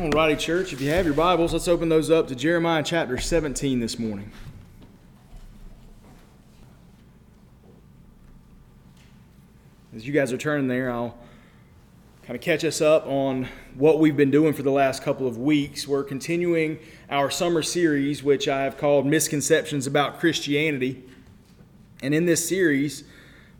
Alrighty, 0.00 0.38
church, 0.38 0.72
if 0.72 0.80
you 0.80 0.88
have 0.88 1.04
your 1.04 1.12
Bibles, 1.12 1.52
let's 1.52 1.68
open 1.68 1.90
those 1.90 2.10
up 2.10 2.26
to 2.28 2.34
Jeremiah 2.34 2.82
chapter 2.82 3.18
17 3.18 3.80
this 3.80 3.98
morning. 3.98 4.32
As 9.94 10.06
you 10.06 10.14
guys 10.14 10.32
are 10.32 10.38
turning 10.38 10.68
there, 10.68 10.90
I'll 10.90 11.18
kind 12.22 12.34
of 12.34 12.40
catch 12.40 12.64
us 12.64 12.80
up 12.80 13.06
on 13.06 13.46
what 13.74 13.98
we've 13.98 14.16
been 14.16 14.30
doing 14.30 14.54
for 14.54 14.62
the 14.62 14.70
last 14.70 15.02
couple 15.02 15.26
of 15.26 15.36
weeks. 15.36 15.86
We're 15.86 16.02
continuing 16.02 16.78
our 17.10 17.30
summer 17.30 17.60
series, 17.60 18.22
which 18.22 18.48
I 18.48 18.62
have 18.62 18.78
called 18.78 19.04
Misconceptions 19.04 19.86
About 19.86 20.18
Christianity. 20.18 21.04
And 22.02 22.14
in 22.14 22.24
this 22.24 22.48
series, 22.48 23.04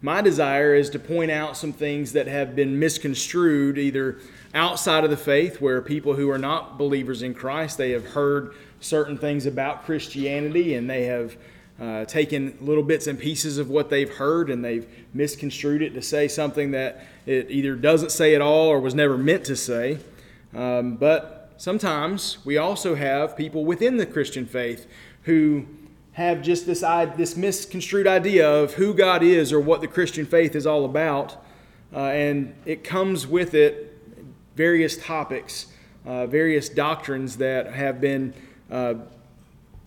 my 0.03 0.23
desire 0.23 0.75
is 0.75 0.91
to 0.91 0.98
point 0.98 1.30
out 1.30 1.57
some 1.57 1.73
things 1.73 2.12
that 2.12 2.27
have 2.27 2.57
been 2.57 2.79
misconstrued 2.79 3.79
either 3.79 4.19
outside 4.55 5.05
of 5.05 5.11
the 5.11 5.16
faith 5.16 5.61
where 5.61 5.83
people 5.83 6.15
who 6.15 6.30
are 6.30 6.39
not 6.39 6.79
believers 6.79 7.23
in 7.23 7.34
Christ 7.34 7.79
they 7.79 7.91
have 7.91 8.07
heard 8.07 8.55
certain 8.80 9.19
things 9.19 9.47
about 9.47 9.84
Christianity 9.84 10.74
and 10.74 10.88
they 10.88 11.05
have 11.05 11.37
uh, 11.80 12.05
taken 12.05 12.57
little 12.60 12.83
bits 12.83 13.07
and 13.07 13.19
pieces 13.19 13.59
of 13.59 13.71
what 13.71 13.88
they've 13.88 14.10
heard 14.10 14.51
and 14.51 14.65
they've 14.65 14.87
misconstrued 15.15 15.83
it 15.83 15.95
to 15.95 16.02
say 16.02 16.29
something 16.29 16.73
that 16.73 17.07
it 17.27 17.51
either 17.51 17.74
doesn't 17.74 18.10
say 18.10 18.35
at 18.35 18.43
all 18.43 18.69
or 18.69 18.80
was 18.80 18.95
never 18.95 19.16
meant 19.16 19.45
to 19.45 19.57
say. 19.57 19.98
Um, 20.55 20.96
but 20.96 21.52
sometimes 21.57 22.38
we 22.45 22.59
also 22.59 22.95
have 22.95 23.37
people 23.37 23.65
within 23.65 23.96
the 23.96 24.05
Christian 24.05 24.46
faith 24.46 24.87
who 25.23 25.66
have 26.20 26.42
just 26.42 26.66
this, 26.66 26.80
this 27.16 27.37
misconstrued 27.37 28.06
idea 28.06 28.48
of 28.48 28.74
who 28.74 28.92
God 28.92 29.23
is 29.23 29.52
or 29.52 29.60
what 29.60 29.80
the 29.80 29.88
Christian 29.88 30.27
faith 30.27 30.55
is 30.55 30.66
all 30.66 30.84
about. 30.84 31.43
Uh, 31.93 32.01
and 32.01 32.55
it 32.66 32.84
comes 32.84 33.27
with 33.27 33.55
it 33.55 33.98
various 34.55 34.98
topics, 34.98 35.66
uh, 36.05 36.27
various 36.27 36.69
doctrines 36.69 37.38
that 37.38 37.73
have 37.73 38.01
been 38.01 38.34
uh, 38.70 38.95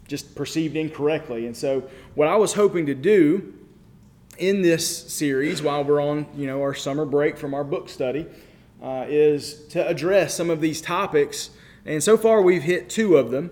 just 0.08 0.36
perceived 0.36 0.76
incorrectly. 0.76 1.46
And 1.46 1.56
so, 1.56 1.88
what 2.16 2.28
I 2.28 2.36
was 2.36 2.54
hoping 2.54 2.88
to 2.88 2.96
do 2.96 3.54
in 4.40 4.64
this 4.64 5.14
series, 5.14 5.62
while 5.62 5.84
we're 5.84 6.02
on 6.02 6.26
you 6.36 6.48
know 6.48 6.62
our 6.62 6.74
summer 6.74 7.06
break 7.06 7.38
from 7.38 7.54
our 7.54 7.64
book 7.64 7.88
study, 7.88 8.26
uh, 8.82 9.06
is 9.08 9.66
to 9.68 9.88
address 9.88 10.36
some 10.36 10.50
of 10.50 10.60
these 10.60 10.82
topics. 10.82 11.52
And 11.86 12.04
so 12.04 12.18
far, 12.18 12.42
we've 12.42 12.64
hit 12.64 12.90
two 12.90 13.18
of 13.18 13.30
them. 13.32 13.52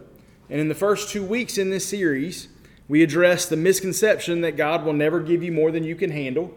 And 0.50 0.60
in 0.60 0.68
the 0.68 0.76
first 0.76 1.10
two 1.10 1.24
weeks 1.24 1.58
in 1.58 1.70
this 1.70 1.86
series, 1.88 2.50
we 2.92 3.04
address 3.04 3.46
the 3.46 3.56
misconception 3.56 4.42
that 4.42 4.58
God 4.58 4.84
will 4.84 4.92
never 4.92 5.22
give 5.22 5.42
you 5.42 5.52
more 5.54 5.72
than 5.72 5.86
you 5.86 5.96
can 5.96 6.12
handle. 6.12 6.54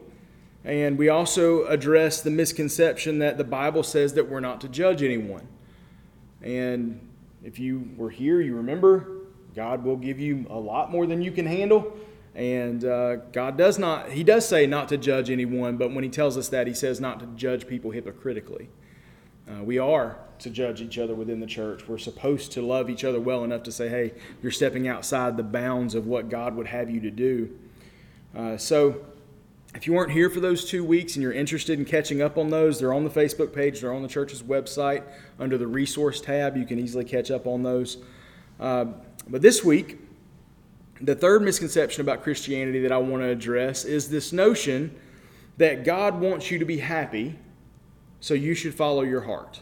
And 0.65 0.99
we 0.99 1.09
also 1.09 1.65
address 1.67 2.23
the 2.23 2.31
misconception 2.31 3.21
that 3.21 3.39
the 3.39 3.45
Bible 3.45 3.85
says 3.85 4.15
that 4.15 4.29
we're 4.29 4.41
not 4.41 4.61
to 4.63 4.69
judge 4.69 5.01
anyone. 5.01 5.47
And 6.43 7.09
if 7.45 7.61
you 7.61 7.89
were 7.97 8.11
here, 8.11 8.41
you 8.41 8.57
remember 8.57 9.07
God 9.55 9.85
will 9.85 9.97
give 9.97 10.19
you 10.19 10.45
a 10.51 10.59
lot 10.59 10.91
more 10.91 11.07
than 11.07 11.23
you 11.23 11.31
can 11.31 11.47
handle. 11.47 11.97
And 12.35 12.85
uh, 12.85 13.15
God 13.31 13.57
does 13.57 13.79
not, 13.79 14.11
He 14.11 14.25
does 14.25 14.45
say 14.45 14.67
not 14.67 14.89
to 14.89 14.97
judge 14.97 15.31
anyone, 15.31 15.77
but 15.77 15.95
when 15.95 16.03
He 16.03 16.11
tells 16.11 16.37
us 16.37 16.49
that, 16.49 16.67
He 16.67 16.75
says 16.75 17.01
not 17.01 17.21
to 17.21 17.27
judge 17.37 17.69
people 17.69 17.93
hypocritically. 17.93 18.71
Uh, 19.49 19.63
we 19.63 19.79
are 19.79 20.19
to 20.41 20.51
judge 20.51 20.81
each 20.81 20.99
other 20.99 21.15
within 21.15 21.41
the 21.41 21.47
church. 21.47 21.89
We're 21.89 21.99
supposed 21.99 22.53
to 22.53 22.63
love 22.63 22.91
each 22.91 23.05
other 23.05 23.21
well 23.21 23.45
enough 23.45 23.63
to 23.65 23.73
say, 23.73 23.89
hey, 23.89 24.13
you're 24.43 24.53
stepping 24.53 24.89
outside 24.89 25.37
the 25.37 25.43
bounds 25.43 25.95
of 25.95 26.07
what 26.07 26.29
God 26.29 26.55
would 26.57 26.67
have 26.67 26.91
you 26.91 27.01
to 27.01 27.11
do. 27.11 27.51
Uh, 28.37 28.57
so, 28.57 29.05
if 29.75 29.89
you 29.89 29.93
weren't 29.93 30.13
here 30.13 30.31
for 30.31 30.39
those 30.39 30.65
two 30.65 30.85
weeks 30.85 31.17
and 31.17 31.23
you're 31.23 31.33
interested 31.33 31.79
in 31.79 31.85
catching 31.85 32.23
up 32.23 32.39
on 32.39 32.49
those, 32.49 32.79
they're 32.79 32.93
on 32.93 33.03
the 33.03 33.11
Facebook 33.11 33.53
page, 33.53 33.81
they're 33.81 33.93
on 33.93 34.03
the 34.03 34.09
church's 34.09 34.43
website 34.43 35.03
under 35.41 35.59
the 35.59 35.67
resource 35.67 36.21
tab. 36.21 36.57
You 36.57 36.65
can 36.65 36.79
easily 36.79 37.05
catch 37.05 37.31
up 37.33 37.47
on 37.47 37.65
those. 37.65 37.99
Uh, 38.61 38.87
but 39.29 39.43
this 39.43 39.65
week, 39.65 39.99
the 41.01 41.15
third 41.15 41.43
misconception 41.43 42.03
about 42.03 42.23
Christianity 42.23 42.81
that 42.81 42.93
I 42.93 42.99
want 42.99 43.23
to 43.23 43.29
address 43.29 43.85
is 43.85 44.09
this 44.09 44.33
notion 44.33 44.95
that 45.57 45.85
God 45.85 46.21
wants 46.21 46.51
you 46.51 46.59
to 46.59 46.65
be 46.65 46.79
happy, 46.79 47.37
so 48.21 48.35
you 48.35 48.55
should 48.55 48.75
follow 48.75 49.03
your 49.03 49.23
heart. 49.23 49.61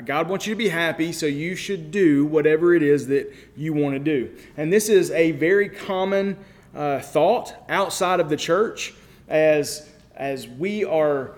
God 0.00 0.28
wants 0.28 0.46
you 0.46 0.54
to 0.54 0.58
be 0.58 0.68
happy, 0.68 1.12
so 1.12 1.26
you 1.26 1.54
should 1.54 1.90
do 1.90 2.26
whatever 2.26 2.74
it 2.74 2.82
is 2.82 3.06
that 3.08 3.32
you 3.56 3.72
want 3.72 3.94
to 3.94 3.98
do. 3.98 4.34
And 4.56 4.72
this 4.72 4.88
is 4.88 5.10
a 5.10 5.32
very 5.32 5.68
common 5.68 6.36
uh, 6.74 7.00
thought 7.00 7.54
outside 7.68 8.20
of 8.20 8.28
the 8.28 8.36
church 8.36 8.94
as, 9.28 9.88
as 10.16 10.48
we 10.48 10.84
are 10.84 11.36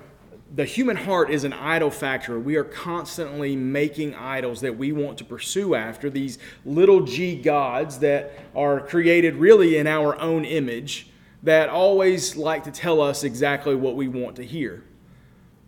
the 0.55 0.65
human 0.65 0.97
heart 0.97 1.31
is 1.31 1.45
an 1.45 1.53
idol 1.53 1.91
factory. 1.91 2.39
We 2.39 2.57
are 2.57 2.65
constantly 2.65 3.57
making 3.57 4.15
idols 4.15 4.61
that 4.61 4.79
we 4.79 4.93
want 4.93 5.19
to 5.19 5.25
pursue 5.25 5.75
after, 5.75 6.09
these 6.09 6.39
little 6.65 7.01
g 7.01 7.37
gods 7.37 7.99
that 7.99 8.33
are 8.55 8.81
created 8.81 9.35
really 9.35 9.77
in 9.77 9.87
our 9.87 10.19
own 10.21 10.45
image, 10.45 11.09
that 11.43 11.69
always 11.69 12.37
like 12.37 12.65
to 12.65 12.71
tell 12.71 13.01
us 13.01 13.25
exactly 13.25 13.75
what 13.75 13.97
we 13.97 14.09
want 14.09 14.37
to 14.37 14.45
hear. 14.45 14.85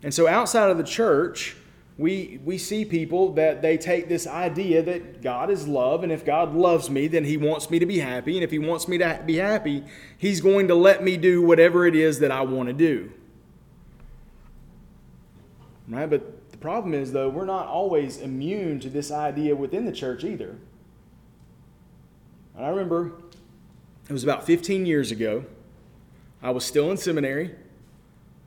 And 0.02 0.14
so 0.14 0.28
outside 0.28 0.70
of 0.70 0.78
the 0.78 0.84
church, 0.84 1.56
we, 1.98 2.38
we 2.44 2.58
see 2.58 2.84
people 2.84 3.32
that 3.32 3.60
they 3.60 3.76
take 3.76 4.08
this 4.08 4.24
idea 4.24 4.82
that 4.82 5.20
God 5.20 5.50
is 5.50 5.66
love, 5.66 6.04
and 6.04 6.12
if 6.12 6.24
God 6.24 6.54
loves 6.54 6.88
me, 6.88 7.08
then 7.08 7.24
He 7.24 7.36
wants 7.36 7.70
me 7.70 7.80
to 7.80 7.86
be 7.86 7.98
happy. 7.98 8.36
And 8.36 8.44
if 8.44 8.52
He 8.52 8.60
wants 8.60 8.86
me 8.86 8.98
to 8.98 9.20
be 9.26 9.36
happy, 9.36 9.84
He's 10.16 10.40
going 10.40 10.68
to 10.68 10.76
let 10.76 11.02
me 11.02 11.16
do 11.16 11.42
whatever 11.42 11.86
it 11.86 11.96
is 11.96 12.20
that 12.20 12.30
I 12.30 12.42
want 12.42 12.68
to 12.68 12.72
do. 12.72 13.12
Right? 15.88 16.08
But 16.08 16.52
the 16.52 16.58
problem 16.58 16.94
is, 16.94 17.12
though, 17.12 17.28
we're 17.28 17.44
not 17.44 17.66
always 17.66 18.18
immune 18.18 18.78
to 18.80 18.88
this 18.88 19.10
idea 19.10 19.56
within 19.56 19.84
the 19.84 19.92
church 19.92 20.22
either. 20.22 20.56
And 22.56 22.64
I 22.64 22.68
remember 22.68 23.12
it 24.08 24.12
was 24.12 24.22
about 24.22 24.46
15 24.46 24.86
years 24.86 25.10
ago. 25.10 25.44
I 26.42 26.50
was 26.50 26.64
still 26.64 26.92
in 26.92 26.96
seminary. 26.96 27.56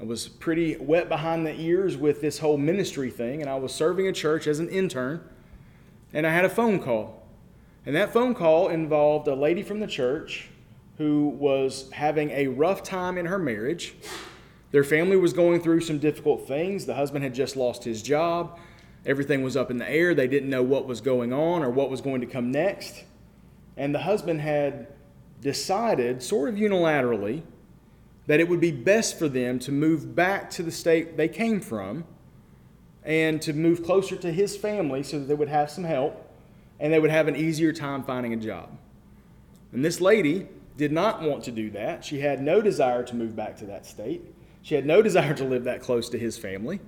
I 0.01 0.03
was 0.03 0.27
pretty 0.27 0.77
wet 0.77 1.09
behind 1.09 1.45
the 1.45 1.53
ears 1.53 1.95
with 1.95 2.21
this 2.21 2.39
whole 2.39 2.57
ministry 2.57 3.11
thing, 3.11 3.39
and 3.41 3.47
I 3.47 3.55
was 3.57 3.71
serving 3.71 4.07
a 4.07 4.11
church 4.11 4.47
as 4.47 4.57
an 4.59 4.67
intern, 4.67 5.21
and 6.11 6.25
I 6.25 6.33
had 6.33 6.43
a 6.43 6.49
phone 6.49 6.79
call. 6.79 7.21
And 7.85 7.95
that 7.95 8.11
phone 8.11 8.33
call 8.33 8.69
involved 8.69 9.27
a 9.27 9.35
lady 9.35 9.61
from 9.61 9.79
the 9.79 9.85
church 9.85 10.49
who 10.97 11.29
was 11.29 11.91
having 11.91 12.31
a 12.31 12.47
rough 12.47 12.81
time 12.81 13.19
in 13.19 13.27
her 13.27 13.37
marriage. 13.37 13.93
Their 14.71 14.83
family 14.83 15.17
was 15.17 15.33
going 15.33 15.61
through 15.61 15.81
some 15.81 15.99
difficult 15.99 16.47
things. 16.47 16.87
The 16.87 16.95
husband 16.95 17.23
had 17.23 17.35
just 17.35 17.55
lost 17.55 17.83
his 17.83 18.01
job. 18.01 18.57
Everything 19.05 19.43
was 19.43 19.55
up 19.55 19.69
in 19.69 19.77
the 19.77 19.89
air. 19.89 20.15
They 20.15 20.27
didn't 20.27 20.49
know 20.49 20.63
what 20.63 20.87
was 20.87 20.99
going 20.99 21.31
on 21.31 21.61
or 21.61 21.69
what 21.69 21.91
was 21.91 22.01
going 22.01 22.21
to 22.21 22.27
come 22.27 22.51
next. 22.51 23.03
And 23.77 23.93
the 23.93 23.99
husband 23.99 24.41
had 24.41 24.87
decided, 25.41 26.23
sort 26.23 26.49
of 26.49 26.55
unilaterally, 26.55 27.43
that 28.27 28.39
it 28.39 28.47
would 28.47 28.61
be 28.61 28.71
best 28.71 29.17
for 29.17 29.27
them 29.27 29.59
to 29.59 29.71
move 29.71 30.15
back 30.15 30.49
to 30.51 30.63
the 30.63 30.71
state 30.71 31.17
they 31.17 31.27
came 31.27 31.59
from 31.59 32.05
and 33.03 33.41
to 33.41 33.53
move 33.53 33.83
closer 33.83 34.15
to 34.15 34.31
his 34.31 34.55
family 34.55 35.03
so 35.03 35.19
that 35.19 35.25
they 35.25 35.33
would 35.33 35.49
have 35.49 35.69
some 35.69 35.83
help 35.83 36.29
and 36.79 36.93
they 36.93 36.99
would 36.99 37.11
have 37.11 37.27
an 37.27 37.35
easier 37.35 37.73
time 37.73 38.03
finding 38.03 38.33
a 38.33 38.37
job. 38.37 38.69
And 39.71 39.83
this 39.83 40.01
lady 40.01 40.47
did 40.77 40.91
not 40.91 41.21
want 41.21 41.43
to 41.45 41.51
do 41.51 41.69
that. 41.71 42.03
She 42.03 42.19
had 42.19 42.41
no 42.41 42.61
desire 42.61 43.03
to 43.03 43.15
move 43.15 43.35
back 43.35 43.57
to 43.57 43.65
that 43.67 43.85
state. 43.85 44.21
She 44.61 44.75
had 44.75 44.85
no 44.85 45.01
desire 45.01 45.33
to 45.35 45.43
live 45.43 45.63
that 45.65 45.81
close 45.81 46.09
to 46.09 46.19
his 46.19 46.37
family. 46.37 46.79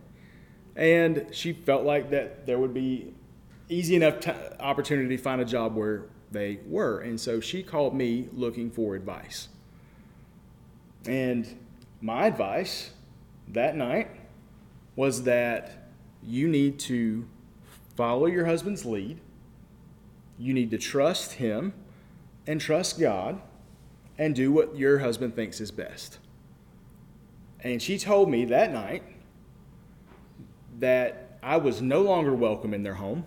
And 0.76 1.28
she 1.32 1.54
felt 1.54 1.84
like 1.84 2.10
that 2.10 2.46
there 2.46 2.58
would 2.58 2.74
be 2.74 3.14
easy 3.70 3.96
enough 3.96 4.20
t- 4.20 4.32
opportunity 4.60 5.16
to 5.16 5.22
find 5.22 5.42
a 5.42 5.46
job 5.46 5.76
where 5.76 6.06
they 6.32 6.60
were. 6.66 7.00
And 7.00 7.20
so 7.20 7.40
she 7.40 7.62
called 7.64 7.96
me 7.96 8.30
looking 8.34 8.72
for 8.72 8.96
advice. 8.96 9.50
And 11.06 11.48
my 12.02 12.28
advice 12.28 12.92
that 13.50 13.76
night 13.76 14.10
was 14.96 15.24
that 15.24 15.90
you 16.22 16.48
need 16.48 16.80
to 16.80 17.28
follow 17.96 18.26
your 18.26 18.46
husband's 18.46 18.86
lead. 18.86 19.20
You 20.38 20.54
need 20.54 20.72
to 20.72 20.78
trust 20.78 21.34
him 21.34 21.74
and 22.48 22.60
trust 22.60 23.00
God 23.00 23.42
and 24.18 24.36
do 24.36 24.52
what 24.52 24.78
your 24.78 25.00
husband 25.00 25.36
thinks 25.36 25.60
is 25.60 25.72
best. 25.72 26.20
And 27.62 27.82
she 27.82 27.98
told 27.98 28.30
me 28.30 28.46
that 28.46 28.72
night 28.72 29.04
that 30.80 31.38
I 31.42 31.58
was 31.58 31.82
no 31.82 32.02
longer 32.02 32.34
welcome 32.34 32.74
in 32.74 32.84
their 32.84 32.96
home, 32.96 33.26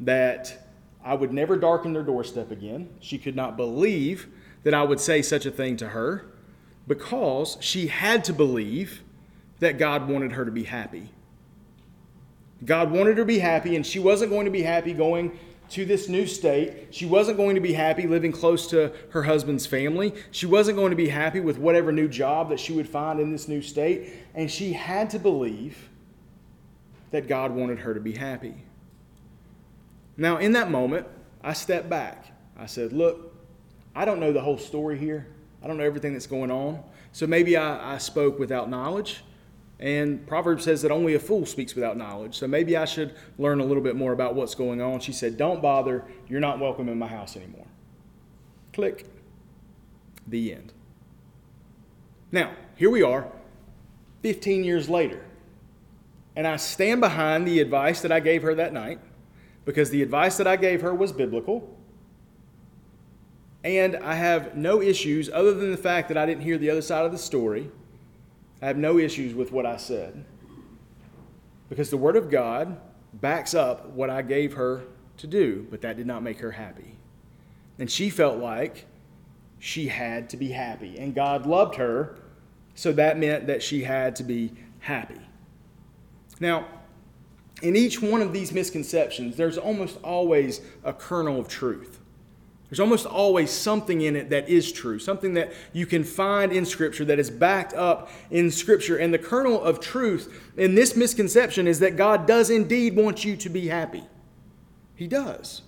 that 0.00 0.68
I 1.04 1.14
would 1.14 1.32
never 1.32 1.56
darken 1.56 1.92
their 1.92 2.02
doorstep 2.02 2.50
again. 2.50 2.88
She 3.00 3.18
could 3.18 3.36
not 3.36 3.56
believe 3.56 4.28
that 4.64 4.74
I 4.74 4.82
would 4.82 5.00
say 5.00 5.22
such 5.22 5.46
a 5.46 5.50
thing 5.50 5.76
to 5.78 5.88
her 5.88 6.24
because 6.86 7.56
she 7.60 7.88
had 7.88 8.24
to 8.24 8.32
believe 8.32 9.02
that 9.60 9.78
God 9.78 10.08
wanted 10.08 10.32
her 10.32 10.44
to 10.44 10.50
be 10.50 10.64
happy. 10.64 11.10
God 12.64 12.90
wanted 12.90 13.16
her 13.16 13.22
to 13.22 13.24
be 13.24 13.38
happy, 13.38 13.76
and 13.76 13.84
she 13.84 13.98
wasn't 13.98 14.30
going 14.30 14.44
to 14.44 14.50
be 14.50 14.62
happy 14.62 14.92
going 14.92 15.38
to 15.70 15.84
this 15.84 16.08
new 16.08 16.26
state. 16.26 16.88
She 16.90 17.06
wasn't 17.06 17.38
going 17.38 17.54
to 17.54 17.60
be 17.60 17.72
happy 17.72 18.06
living 18.06 18.30
close 18.30 18.66
to 18.68 18.92
her 19.10 19.22
husband's 19.22 19.66
family. 19.66 20.14
She 20.30 20.46
wasn't 20.46 20.76
going 20.76 20.90
to 20.90 20.96
be 20.96 21.08
happy 21.08 21.40
with 21.40 21.58
whatever 21.58 21.92
new 21.92 22.08
job 22.08 22.50
that 22.50 22.60
she 22.60 22.72
would 22.72 22.88
find 22.88 23.18
in 23.18 23.32
this 23.32 23.48
new 23.48 23.62
state. 23.62 24.12
And 24.34 24.50
she 24.50 24.74
had 24.74 25.10
to 25.10 25.18
believe 25.18 25.88
that 27.10 27.26
God 27.26 27.52
wanted 27.52 27.80
her 27.80 27.94
to 27.94 28.00
be 28.00 28.12
happy. 28.12 28.54
Now, 30.16 30.36
in 30.36 30.52
that 30.52 30.70
moment, 30.70 31.06
I 31.42 31.54
stepped 31.54 31.88
back. 31.88 32.26
I 32.56 32.66
said, 32.66 32.92
Look, 32.92 33.31
I 33.94 34.04
don't 34.04 34.20
know 34.20 34.32
the 34.32 34.40
whole 34.40 34.58
story 34.58 34.98
here. 34.98 35.26
I 35.62 35.66
don't 35.66 35.76
know 35.76 35.84
everything 35.84 36.12
that's 36.12 36.26
going 36.26 36.50
on. 36.50 36.82
So 37.12 37.26
maybe 37.26 37.56
I, 37.56 37.94
I 37.94 37.98
spoke 37.98 38.38
without 38.38 38.68
knowledge. 38.68 39.22
And 39.78 40.26
Proverbs 40.26 40.64
says 40.64 40.82
that 40.82 40.92
only 40.92 41.14
a 41.14 41.18
fool 41.18 41.44
speaks 41.44 41.74
without 41.74 41.96
knowledge. 41.96 42.38
So 42.38 42.46
maybe 42.46 42.76
I 42.76 42.84
should 42.84 43.14
learn 43.36 43.60
a 43.60 43.64
little 43.64 43.82
bit 43.82 43.96
more 43.96 44.12
about 44.12 44.34
what's 44.34 44.54
going 44.54 44.80
on. 44.80 45.00
She 45.00 45.12
said, 45.12 45.36
Don't 45.36 45.60
bother. 45.60 46.04
You're 46.28 46.40
not 46.40 46.60
welcome 46.60 46.88
in 46.88 46.98
my 46.98 47.08
house 47.08 47.36
anymore. 47.36 47.66
Click. 48.72 49.06
The 50.26 50.54
end. 50.54 50.72
Now, 52.30 52.52
here 52.76 52.90
we 52.90 53.02
are, 53.02 53.26
15 54.22 54.64
years 54.64 54.88
later. 54.88 55.24
And 56.36 56.46
I 56.46 56.56
stand 56.56 57.00
behind 57.00 57.46
the 57.46 57.60
advice 57.60 58.00
that 58.02 58.12
I 58.12 58.20
gave 58.20 58.42
her 58.42 58.54
that 58.54 58.72
night 58.72 59.00
because 59.64 59.90
the 59.90 60.02
advice 60.02 60.36
that 60.38 60.46
I 60.46 60.56
gave 60.56 60.80
her 60.80 60.94
was 60.94 61.12
biblical. 61.12 61.76
And 63.64 63.96
I 63.96 64.14
have 64.14 64.56
no 64.56 64.82
issues 64.82 65.30
other 65.30 65.54
than 65.54 65.70
the 65.70 65.76
fact 65.76 66.08
that 66.08 66.18
I 66.18 66.26
didn't 66.26 66.42
hear 66.42 66.58
the 66.58 66.70
other 66.70 66.82
side 66.82 67.04
of 67.04 67.12
the 67.12 67.18
story. 67.18 67.70
I 68.60 68.66
have 68.66 68.76
no 68.76 68.98
issues 68.98 69.34
with 69.34 69.52
what 69.52 69.66
I 69.66 69.76
said 69.76 70.24
because 71.72 71.88
the 71.88 71.96
Word 71.96 72.16
of 72.16 72.28
God 72.28 72.78
backs 73.14 73.54
up 73.54 73.88
what 73.92 74.10
I 74.10 74.20
gave 74.20 74.52
her 74.52 74.82
to 75.16 75.26
do, 75.26 75.66
but 75.70 75.80
that 75.80 75.96
did 75.96 76.06
not 76.06 76.22
make 76.22 76.38
her 76.40 76.50
happy. 76.50 76.96
And 77.78 77.90
she 77.90 78.10
felt 78.10 78.36
like 78.38 78.84
she 79.58 79.88
had 79.88 80.28
to 80.28 80.36
be 80.36 80.48
happy. 80.48 80.98
And 80.98 81.14
God 81.14 81.46
loved 81.46 81.76
her, 81.76 82.16
so 82.74 82.92
that 82.92 83.18
meant 83.18 83.46
that 83.46 83.62
she 83.62 83.84
had 83.84 84.16
to 84.16 84.22
be 84.22 84.52
happy. 84.80 85.22
Now, 86.40 86.66
in 87.62 87.74
each 87.74 88.02
one 88.02 88.20
of 88.20 88.34
these 88.34 88.52
misconceptions, 88.52 89.36
there's 89.36 89.56
almost 89.56 89.98
always 90.02 90.60
a 90.84 90.92
kernel 90.92 91.40
of 91.40 91.48
truth. 91.48 92.00
There's 92.72 92.80
almost 92.80 93.04
always 93.04 93.50
something 93.50 94.00
in 94.00 94.16
it 94.16 94.30
that 94.30 94.48
is 94.48 94.72
true, 94.72 94.98
something 94.98 95.34
that 95.34 95.52
you 95.74 95.84
can 95.84 96.04
find 96.04 96.50
in 96.50 96.64
Scripture 96.64 97.04
that 97.04 97.18
is 97.18 97.28
backed 97.28 97.74
up 97.74 98.10
in 98.30 98.50
Scripture. 98.50 98.96
And 98.96 99.12
the 99.12 99.18
kernel 99.18 99.62
of 99.62 99.78
truth 99.78 100.50
in 100.56 100.74
this 100.74 100.96
misconception 100.96 101.68
is 101.68 101.80
that 101.80 101.98
God 101.98 102.26
does 102.26 102.48
indeed 102.48 102.96
want 102.96 103.26
you 103.26 103.36
to 103.36 103.50
be 103.50 103.68
happy. 103.68 104.04
He 104.94 105.06
does. 105.06 105.60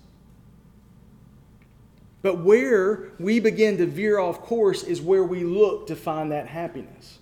But 2.23 2.39
where 2.39 3.11
we 3.19 3.39
begin 3.39 3.77
to 3.77 3.85
veer 3.85 4.17
off 4.17 4.41
course 4.41 4.81
is 4.81 4.99
where 4.99 5.23
we 5.23 5.43
look 5.43 5.85
to 5.85 5.95
find 5.95 6.31
that 6.31 6.47
happiness. 6.47 7.19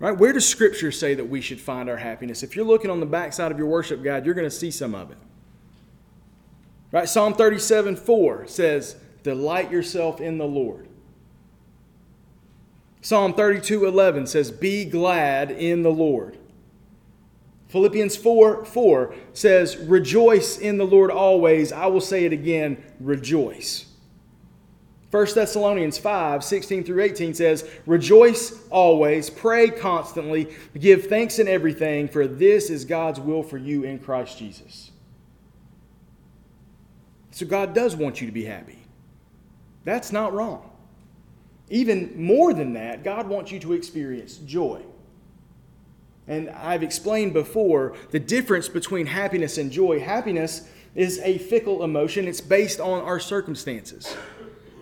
Right? 0.00 0.18
Where 0.18 0.32
does 0.32 0.48
Scripture 0.48 0.90
say 0.90 1.14
that 1.14 1.28
we 1.28 1.40
should 1.40 1.60
find 1.60 1.88
our 1.88 1.98
happiness? 1.98 2.42
If 2.42 2.56
you're 2.56 2.66
looking 2.66 2.90
on 2.90 2.98
the 2.98 3.06
backside 3.06 3.52
of 3.52 3.58
your 3.58 3.68
worship 3.68 4.02
guide, 4.02 4.26
you're 4.26 4.34
going 4.34 4.44
to 4.44 4.50
see 4.50 4.72
some 4.72 4.92
of 4.92 5.12
it. 5.12 5.18
Right? 6.92 7.08
Psalm 7.08 7.34
37 7.34 7.96
4 7.96 8.46
says, 8.46 8.96
Delight 9.22 9.70
yourself 9.70 10.20
in 10.20 10.38
the 10.38 10.46
Lord. 10.46 10.88
Psalm 13.00 13.34
32 13.34 13.86
11 13.86 14.26
says, 14.26 14.50
Be 14.50 14.84
glad 14.84 15.50
in 15.50 15.82
the 15.82 15.90
Lord. 15.90 16.38
Philippians 17.68 18.16
4 18.16 18.64
4 18.64 19.14
says, 19.32 19.76
Rejoice 19.76 20.58
in 20.58 20.78
the 20.78 20.86
Lord 20.86 21.10
always. 21.10 21.72
I 21.72 21.86
will 21.86 22.00
say 22.00 22.24
it 22.24 22.32
again, 22.32 22.82
rejoice. 23.00 23.86
1 25.10 25.26
Thessalonians 25.34 25.98
5 25.98 26.44
16 26.44 26.84
through 26.84 27.02
18 27.02 27.34
says, 27.34 27.68
Rejoice 27.86 28.60
always, 28.70 29.30
pray 29.30 29.70
constantly, 29.70 30.54
give 30.78 31.06
thanks 31.06 31.38
in 31.38 31.48
everything, 31.48 32.08
for 32.08 32.26
this 32.26 32.70
is 32.70 32.84
God's 32.84 33.20
will 33.20 33.42
for 33.42 33.58
you 33.58 33.84
in 33.84 33.98
Christ 33.98 34.38
Jesus. 34.38 34.90
So 37.36 37.44
God 37.44 37.74
does 37.74 37.94
want 37.94 38.22
you 38.22 38.26
to 38.26 38.32
be 38.32 38.46
happy. 38.46 38.78
That's 39.84 40.10
not 40.10 40.32
wrong. 40.32 40.70
Even 41.68 42.14
more 42.16 42.54
than 42.54 42.72
that, 42.72 43.04
God 43.04 43.28
wants 43.28 43.52
you 43.52 43.60
to 43.60 43.74
experience 43.74 44.38
joy. 44.38 44.80
And 46.26 46.48
I've 46.48 46.82
explained 46.82 47.34
before 47.34 47.94
the 48.10 48.18
difference 48.18 48.70
between 48.70 49.04
happiness 49.04 49.58
and 49.58 49.70
joy. 49.70 50.00
Happiness 50.00 50.66
is 50.94 51.18
a 51.18 51.36
fickle 51.36 51.84
emotion, 51.84 52.26
it's 52.26 52.40
based 52.40 52.80
on 52.80 53.02
our 53.02 53.20
circumstances. 53.20 54.16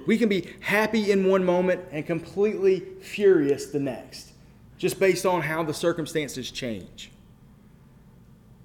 We 0.07 0.17
can 0.17 0.29
be 0.29 0.55
happy 0.61 1.11
in 1.11 1.29
one 1.29 1.45
moment 1.45 1.81
and 1.91 2.07
completely 2.07 2.85
furious 3.01 3.67
the 3.67 3.81
next, 3.81 4.31
just 4.79 5.01
based 5.01 5.27
on 5.27 5.43
how 5.43 5.65
the 5.65 5.75
circumstances 5.75 6.53
change. 6.53 7.11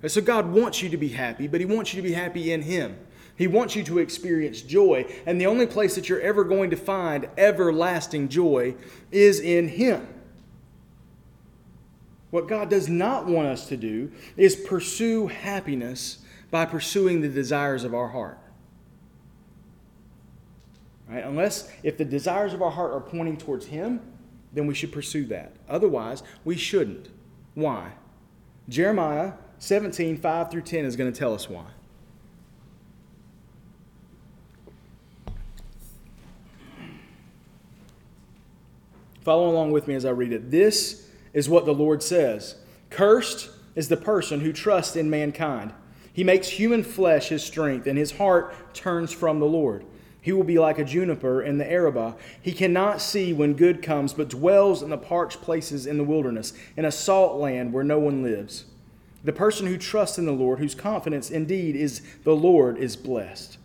And 0.03 0.11
so 0.11 0.21
God 0.21 0.51
wants 0.51 0.83
you 0.83 0.89
to 0.89 0.97
be 0.97 1.09
happy, 1.09 1.47
but 1.47 1.59
He 1.59 1.65
wants 1.65 1.91
you 1.91 2.03
to 2.03 2.07
be 2.07 2.13
happy 2.13 2.53
in 2.53 2.61
Him. 2.61 2.95
He 3.39 3.47
wants 3.47 3.73
you 3.73 3.85
to 3.85 3.99
experience 3.99 4.61
joy, 4.61 5.05
and 5.25 5.39
the 5.39 5.45
only 5.45 5.65
place 5.65 5.95
that 5.95 6.09
you're 6.09 6.19
ever 6.19 6.43
going 6.43 6.71
to 6.71 6.75
find 6.75 7.29
everlasting 7.37 8.27
joy 8.27 8.75
is 9.13 9.39
in 9.39 9.69
Him. 9.69 10.05
What 12.31 12.49
God 12.49 12.69
does 12.69 12.89
not 12.89 13.27
want 13.27 13.47
us 13.47 13.69
to 13.69 13.77
do 13.77 14.11
is 14.35 14.57
pursue 14.57 15.27
happiness 15.27 16.17
by 16.51 16.65
pursuing 16.65 17.21
the 17.21 17.29
desires 17.29 17.85
of 17.85 17.93
our 17.93 18.09
heart. 18.09 18.37
Right? 21.07 21.23
Unless 21.23 21.71
if 21.81 21.97
the 21.97 22.03
desires 22.03 22.53
of 22.53 22.61
our 22.61 22.71
heart 22.71 22.91
are 22.91 22.99
pointing 22.99 23.37
towards 23.37 23.67
Him, 23.67 24.01
then 24.51 24.67
we 24.67 24.75
should 24.75 24.91
pursue 24.91 25.25
that. 25.27 25.53
Otherwise, 25.69 26.23
we 26.43 26.57
shouldn't. 26.57 27.07
Why? 27.53 27.93
Jeremiah 28.67 29.35
17, 29.59 30.17
5 30.17 30.51
through 30.51 30.63
10 30.63 30.83
is 30.83 30.97
going 30.97 31.09
to 31.09 31.17
tell 31.17 31.33
us 31.33 31.49
why. 31.49 31.67
Follow 39.29 39.47
along 39.47 39.69
with 39.69 39.87
me 39.87 39.93
as 39.93 40.05
I 40.05 40.09
read 40.09 40.33
it. 40.33 40.49
This 40.49 41.07
is 41.33 41.47
what 41.47 41.65
the 41.65 41.71
Lord 41.71 42.01
says 42.01 42.55
Cursed 42.89 43.51
is 43.75 43.87
the 43.87 43.95
person 43.95 44.39
who 44.39 44.51
trusts 44.51 44.95
in 44.95 45.07
mankind. 45.07 45.71
He 46.11 46.23
makes 46.23 46.47
human 46.47 46.81
flesh 46.81 47.29
his 47.29 47.43
strength, 47.43 47.85
and 47.85 47.95
his 47.95 48.17
heart 48.17 48.73
turns 48.73 49.13
from 49.13 49.39
the 49.39 49.45
Lord. 49.45 49.85
He 50.19 50.31
will 50.31 50.43
be 50.43 50.57
like 50.57 50.79
a 50.79 50.83
juniper 50.83 51.43
in 51.43 51.59
the 51.59 51.71
Arabah. 51.71 52.15
He 52.41 52.53
cannot 52.53 53.03
see 53.03 53.31
when 53.31 53.53
good 53.53 53.83
comes, 53.83 54.13
but 54.13 54.29
dwells 54.29 54.81
in 54.81 54.89
the 54.89 54.97
parched 54.97 55.43
places 55.43 55.85
in 55.85 55.99
the 55.99 56.03
wilderness, 56.03 56.51
in 56.75 56.83
a 56.83 56.91
salt 56.91 57.39
land 57.39 57.71
where 57.71 57.83
no 57.83 57.99
one 57.99 58.23
lives. 58.23 58.65
The 59.23 59.31
person 59.31 59.67
who 59.67 59.77
trusts 59.77 60.17
in 60.17 60.25
the 60.25 60.31
Lord, 60.31 60.57
whose 60.57 60.73
confidence 60.73 61.29
indeed 61.29 61.75
is 61.75 62.01
the 62.23 62.35
Lord, 62.35 62.79
is 62.79 62.95
blessed. 62.95 63.58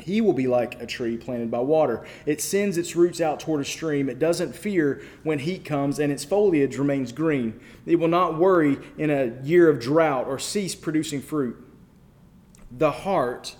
He 0.00 0.20
will 0.20 0.32
be 0.32 0.48
like 0.48 0.80
a 0.82 0.86
tree 0.86 1.16
planted 1.16 1.50
by 1.50 1.60
water. 1.60 2.04
It 2.26 2.40
sends 2.40 2.76
its 2.76 2.96
roots 2.96 3.20
out 3.20 3.38
toward 3.38 3.60
a 3.60 3.64
stream. 3.64 4.08
It 4.08 4.18
doesn't 4.18 4.54
fear 4.54 5.02
when 5.22 5.38
heat 5.38 5.64
comes, 5.64 6.00
and 6.00 6.12
its 6.12 6.24
foliage 6.24 6.76
remains 6.76 7.12
green. 7.12 7.60
It 7.86 7.96
will 7.96 8.08
not 8.08 8.36
worry 8.36 8.78
in 8.98 9.10
a 9.10 9.40
year 9.42 9.68
of 9.68 9.78
drought 9.78 10.26
or 10.26 10.38
cease 10.38 10.74
producing 10.74 11.22
fruit. 11.22 11.56
The 12.76 12.90
heart 12.90 13.54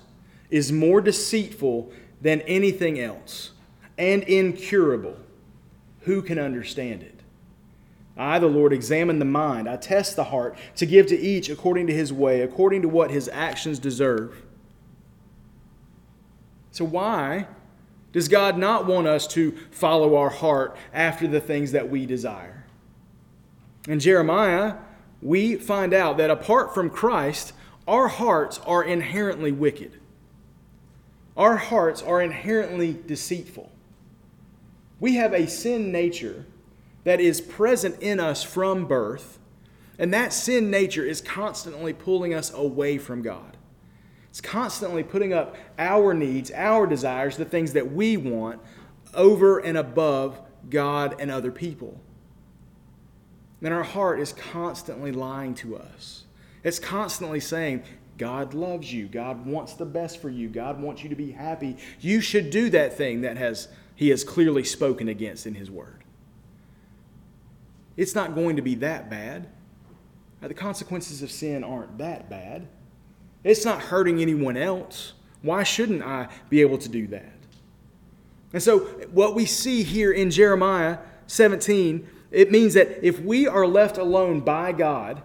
is 0.50 0.73
more 0.73 1.00
deceitful 1.00 1.93
than 2.21 2.41
anything 2.43 2.99
else 2.99 3.53
and 3.97 4.23
incurable. 4.25 5.17
Who 6.00 6.21
can 6.21 6.38
understand 6.38 7.03
it? 7.03 7.21
I, 8.17 8.38
the 8.38 8.47
Lord, 8.47 8.73
examine 8.73 9.19
the 9.19 9.25
mind. 9.25 9.69
I 9.69 9.76
test 9.76 10.17
the 10.17 10.25
heart 10.25 10.57
to 10.76 10.87
give 10.87 11.07
to 11.07 11.19
each 11.19 11.49
according 11.49 11.87
to 11.88 11.95
his 11.95 12.12
way, 12.12 12.43
according 12.43 12.83
to 12.83 12.88
what 12.88 13.11
his 13.11 13.29
actions 13.29 13.79
deserve. 13.79 14.44
So, 16.75 16.85
why 16.85 17.47
does 18.11 18.26
God 18.26 18.59
not 18.59 18.85
want 18.85 19.07
us 19.07 19.28
to 19.28 19.52
follow 19.71 20.16
our 20.16 20.28
heart 20.28 20.76
after 20.93 21.28
the 21.28 21.40
things 21.40 21.71
that 21.71 21.88
we 21.88 22.04
desire? 22.04 22.64
In 23.87 24.00
Jeremiah, 24.00 24.78
we 25.23 25.54
find 25.54 25.95
out 25.95 26.16
that 26.16 26.33
apart 26.33 26.75
from 26.75 26.90
Christ, 26.90 27.52
our 27.87 28.09
hearts 28.09 28.59
are 28.66 28.83
inherently 28.83 29.52
wicked. 29.52 30.00
Our 31.37 31.59
hearts 31.59 32.02
are 32.02 32.21
inherently 32.21 33.00
deceitful. 33.07 33.71
We 34.99 35.14
have 35.14 35.33
a 35.33 35.47
sin 35.47 35.93
nature 35.93 36.45
that 37.04 37.21
is 37.21 37.40
present 37.40 38.02
in 38.02 38.19
us 38.19 38.43
from 38.43 38.87
birth, 38.87 39.38
and 39.97 40.12
that 40.12 40.33
sin 40.33 40.73
nature 40.73 41.04
is 41.04 41.21
constantly 41.21 41.93
pulling 41.93 42.35
us 42.35 42.52
away 42.52 42.99
from 42.99 43.23
God. 43.23 43.57
It's 44.35 44.41
constantly 44.41 45.05
putting 45.05 45.33
up 45.33 45.55
our 45.79 46.12
needs, 46.12 46.50
our 46.50 46.88
desires, 46.88 47.37
the 47.37 47.45
things 47.45 47.73
that 47.75 47.93
we 47.93 48.17
want, 48.17 48.61
over 49.14 49.61
and 49.61 49.79
above 49.79 50.41
God 50.69 51.14
and 51.21 51.31
other 51.31 51.53
people. 51.53 52.00
Then 53.61 53.73
our 53.73 53.85
heart 53.85 54.19
is 54.19 54.33
constantly 54.33 55.12
lying 55.12 55.55
to 55.55 55.76
us. 55.76 56.25
It's 56.64 56.81
constantly 56.81 57.38
saying, 57.38 57.85
God 58.19 58.55
loves 58.55 58.93
you. 58.93 59.07
God 59.07 59.47
wants 59.47 59.75
the 59.75 59.87
best 59.87 60.21
for 60.21 60.31
you. 60.31 60.49
God 60.49 60.81
wants 60.83 61.05
you 61.05 61.09
to 61.11 61.14
be 61.14 61.31
happy. 61.31 61.76
You 62.00 62.21
should 62.21 62.50
do 62.50 62.71
that 62.71 62.97
thing 62.97 63.21
that 63.21 63.37
has 63.37 63.69
he 63.95 64.09
has 64.09 64.25
clearly 64.25 64.64
spoken 64.64 65.09
against 65.09 65.47
in 65.47 65.55
his 65.55 65.71
word. 65.71 66.03
It's 67.97 68.17
not 68.17 68.35
going 68.35 68.57
to 68.57 68.62
be 68.62 68.75
that 68.75 69.09
bad. 69.09 69.47
Uh, 70.43 70.49
the 70.49 70.55
consequences 70.55 71.23
of 71.23 71.31
sin 71.31 71.62
aren't 71.62 71.99
that 71.99 72.29
bad. 72.29 72.67
It's 73.45 73.65
not 73.65 73.81
hurting 73.81 74.21
anyone 74.21 74.57
else. 74.57 75.13
Why 75.43 75.63
shouldn't 75.63 76.03
I 76.03 76.29
be 76.49 76.63
able 76.63 76.79
to 76.79 76.89
do 76.89 77.07
that? 77.09 77.33
And 78.55 78.63
so, 78.63 78.81
what 79.13 79.35
we 79.35 79.45
see 79.45 79.83
here 79.83 80.13
in 80.13 80.31
Jeremiah 80.31 80.99
17, 81.27 82.09
it 82.31 82.51
means 82.51 82.75
that 82.75 83.05
if 83.07 83.21
we 83.21 83.47
are 83.47 83.67
left 83.67 83.99
alone 83.99 84.41
by 84.41 84.73
God 84.73 85.23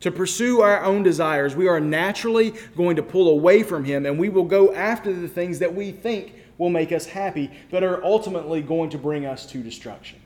to 0.00 0.10
pursue 0.10 0.60
our 0.60 0.82
own 0.82 1.02
desires, 1.02 1.54
we 1.54 1.68
are 1.68 1.78
naturally 1.78 2.54
going 2.76 2.96
to 2.96 3.02
pull 3.02 3.28
away 3.28 3.62
from 3.62 3.84
Him 3.84 4.06
and 4.06 4.18
we 4.18 4.28
will 4.28 4.44
go 4.44 4.74
after 4.74 5.12
the 5.12 5.28
things 5.28 5.58
that 5.60 5.74
we 5.74 5.92
think 5.92 6.34
will 6.58 6.70
make 6.70 6.90
us 6.90 7.06
happy, 7.06 7.50
but 7.70 7.84
are 7.84 8.02
ultimately 8.04 8.62
going 8.62 8.90
to 8.90 8.98
bring 8.98 9.24
us 9.24 9.46
to 9.46 9.62
destruction. 9.62 10.18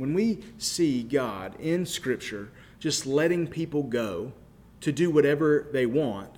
When 0.00 0.14
we 0.14 0.38
see 0.56 1.02
God 1.02 1.60
in 1.60 1.84
Scripture 1.84 2.48
just 2.78 3.04
letting 3.04 3.46
people 3.46 3.82
go 3.82 4.32
to 4.80 4.92
do 4.92 5.10
whatever 5.10 5.66
they 5.74 5.84
want, 5.84 6.30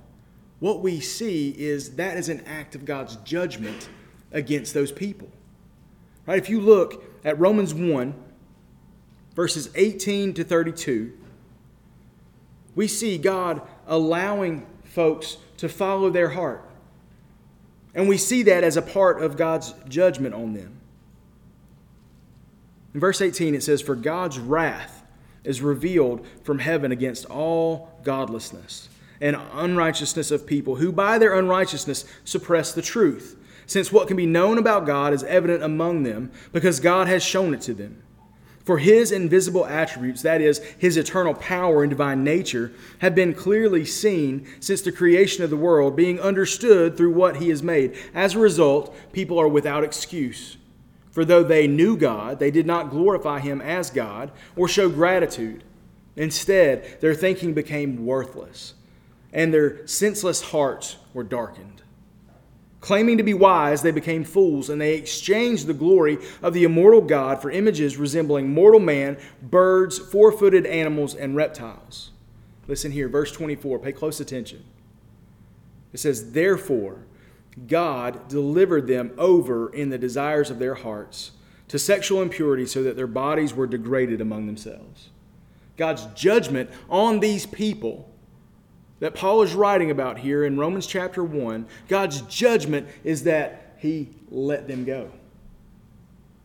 what 0.59 0.81
we 0.81 0.99
see 0.99 1.51
is 1.57 1.91
that 1.95 2.17
is 2.17 2.29
an 2.29 2.41
act 2.45 2.75
of 2.75 2.85
God's 2.85 3.15
judgment 3.19 3.89
against 4.33 4.75
those 4.75 4.91
people. 4.91 5.29
Right? 6.27 6.39
If 6.39 6.51
you 6.51 6.61
look 6.61 7.05
at 7.25 7.39
Romans 7.39 7.73
1, 7.73 8.13
verses 9.37 9.71
18 9.77 10.35
to 10.35 10.43
32, 10.43 11.17
we 12.75 12.89
see 12.89 13.17
God 13.17 13.63
allowing 13.87 14.67
folks 14.83 15.37
to 15.59 15.69
follow 15.69 16.11
their 16.11 16.31
heart. 16.31 16.69
And 17.95 18.09
we 18.09 18.19
see 18.19 18.43
that 18.43 18.65
as 18.65 18.77
a 18.77 18.83
part 18.83 19.23
of 19.23 19.37
God's 19.37 19.73
judgment 19.89 20.35
on 20.35 20.53
them. 20.55 20.82
In 22.95 23.01
verse 23.01 23.21
18, 23.21 23.55
it 23.55 23.63
says, 23.63 23.81
For 23.81 23.95
God's 23.95 24.39
wrath 24.39 25.05
is 25.45 25.61
revealed 25.63 26.27
from 26.45 26.59
heaven 26.59 26.93
against 26.93 27.25
all 27.27 27.91
godlessness 28.05 28.89
and 29.21 29.37
unrighteousness 29.53 30.31
of 30.31 30.47
people 30.47 30.77
who 30.77 30.93
by 30.93 31.17
their 31.17 31.39
unrighteousness 31.39 32.05
suppress 32.25 32.73
the 32.73 32.83
truth, 32.83 33.39
since 33.67 33.93
what 33.93 34.09
can 34.09 34.17
be 34.17 34.27
known 34.27 34.59
about 34.59 34.85
God 34.85 35.13
is 35.13 35.23
evident 35.25 35.63
among 35.63 36.03
them 36.03 36.31
because 36.53 36.81
God 36.81 37.07
has 37.07 37.23
shown 37.23 37.55
it 37.55 37.61
to 37.63 37.75
them. 37.75 38.03
For 38.65 38.79
his 38.79 39.11
invisible 39.11 39.67
attributes, 39.67 40.23
that 40.23 40.41
is, 40.41 40.59
his 40.79 40.97
eternal 40.97 41.35
power 41.35 41.83
and 41.83 41.91
divine 41.91 42.23
nature, 42.23 42.73
have 42.99 43.15
been 43.15 43.35
clearly 43.35 43.85
seen 43.85 44.47
since 44.61 44.83
the 44.83 44.93
creation 44.93 45.43
of 45.43 45.51
the 45.51 45.57
world, 45.57 45.97
being 45.97 46.21
understood 46.21 46.97
through 46.97 47.13
what 47.13 47.37
he 47.37 47.49
has 47.49 47.63
made. 47.63 47.97
As 48.15 48.35
a 48.35 48.39
result, 48.39 48.95
people 49.13 49.41
are 49.41 49.49
without 49.49 49.83
excuse. 49.83 50.57
For 51.13 51.25
though 51.25 51.45
they 51.45 51.69
knew 51.69 51.97
God, 51.97 52.41
they 52.41 52.51
did 52.51 52.67
not 52.67 52.91
glorify 52.91 53.39
him 53.39 53.61
as 53.61 53.91
God 53.91 54.33
or 54.57 54.67
show 54.67 54.89
gratitude. 54.89 55.63
Instead, 56.17 57.01
their 57.01 57.15
thinking 57.15 57.55
became 57.55 58.05
worthless 58.05 58.75
and 59.33 59.53
their 59.53 59.87
senseless 59.87 60.43
hearts 60.43 60.97
were 61.15 61.25
darkened. 61.25 61.83
Claiming 62.81 63.17
to 63.17 63.23
be 63.23 63.33
wise, 63.33 63.83
they 63.83 63.93
became 63.93 64.25
fools, 64.25 64.69
and 64.69 64.81
they 64.81 64.95
exchanged 64.95 65.67
the 65.67 65.75
glory 65.75 66.19
of 66.43 66.53
the 66.53 66.65
immortal 66.65 67.01
God 67.01 67.41
for 67.41 67.51
images 67.51 67.97
resembling 67.97 68.53
mortal 68.53 68.81
man, 68.81 69.17
birds, 69.41 69.99
four 69.99 70.33
footed 70.33 70.67
animals, 70.67 71.15
and 71.15 71.37
reptiles. 71.37 72.11
Listen 72.67 72.91
here, 72.91 73.09
verse 73.09 73.31
24. 73.31 73.79
Pay 73.79 73.93
close 73.93 74.19
attention. 74.19 74.65
It 75.93 76.01
says, 76.01 76.33
Therefore, 76.33 76.99
God 77.67 78.29
delivered 78.29 78.87
them 78.87 79.13
over 79.19 79.73
in 79.73 79.91
the 79.91 79.99
desires 79.99 80.51
of 80.51 80.59
their 80.59 80.75
hearts 80.75 81.33
to 81.69 81.79
sexual 81.79 82.23
impurity 82.23 82.67
so 82.67 82.83
that 82.83 82.97
their 82.97 83.07
bodies 83.07 83.55
were 83.55 83.67
degraded 83.67 84.21
among 84.21 84.47
themselves. 84.47 85.11
God's 85.77 86.07
judgment 86.15 86.71
on 86.89 87.21
these 87.21 87.47
people 87.47 88.09
that 89.01 89.15
Paul 89.15 89.43
is 89.43 89.55
writing 89.55 89.91
about 89.91 90.19
here 90.19 90.45
in 90.45 90.57
Romans 90.59 90.87
chapter 90.87 91.25
1, 91.25 91.67
God's 91.89 92.21
judgment 92.23 92.89
is 93.03 93.25
that 93.25 93.75
he 93.79 94.11
let 94.31 94.69
them 94.69 94.85
go. 94.85 95.11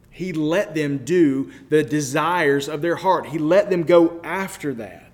He 0.09 0.33
let 0.33 0.73
them 0.73 1.05
do 1.05 1.51
the 1.69 1.83
desires 1.83 2.67
of 2.67 2.81
their 2.81 2.95
heart. 2.95 3.27
He 3.27 3.37
let 3.37 3.69
them 3.69 3.83
go 3.83 4.19
after 4.23 4.73
that. 4.73 5.06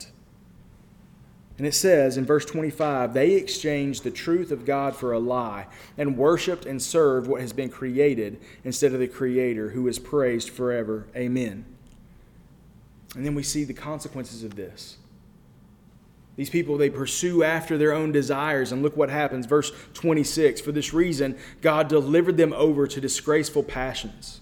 And 1.57 1.67
it 1.67 1.73
says 1.73 2.17
in 2.17 2.25
verse 2.25 2.45
25, 2.45 3.13
they 3.13 3.33
exchanged 3.33 4.03
the 4.03 4.11
truth 4.11 4.51
of 4.51 4.65
God 4.65 4.95
for 4.95 5.13
a 5.13 5.19
lie 5.19 5.67
and 5.97 6.17
worshiped 6.17 6.65
and 6.65 6.81
served 6.81 7.27
what 7.27 7.41
has 7.41 7.53
been 7.53 7.69
created 7.69 8.39
instead 8.63 8.93
of 8.93 8.99
the 8.99 9.07
Creator 9.07 9.69
who 9.69 9.87
is 9.87 9.99
praised 9.99 10.49
forever. 10.49 11.05
Amen. 11.15 11.65
And 13.15 13.25
then 13.25 13.35
we 13.35 13.43
see 13.43 13.63
the 13.63 13.73
consequences 13.73 14.43
of 14.43 14.55
this. 14.55 14.97
These 16.35 16.49
people, 16.49 16.77
they 16.77 16.89
pursue 16.89 17.43
after 17.43 17.77
their 17.77 17.93
own 17.93 18.11
desires. 18.11 18.71
And 18.71 18.81
look 18.81 18.97
what 18.97 19.11
happens. 19.11 19.45
Verse 19.45 19.71
26 19.93 20.61
For 20.61 20.71
this 20.71 20.93
reason, 20.93 21.37
God 21.61 21.87
delivered 21.87 22.37
them 22.37 22.53
over 22.53 22.87
to 22.87 22.99
disgraceful 22.99 23.61
passions. 23.61 24.41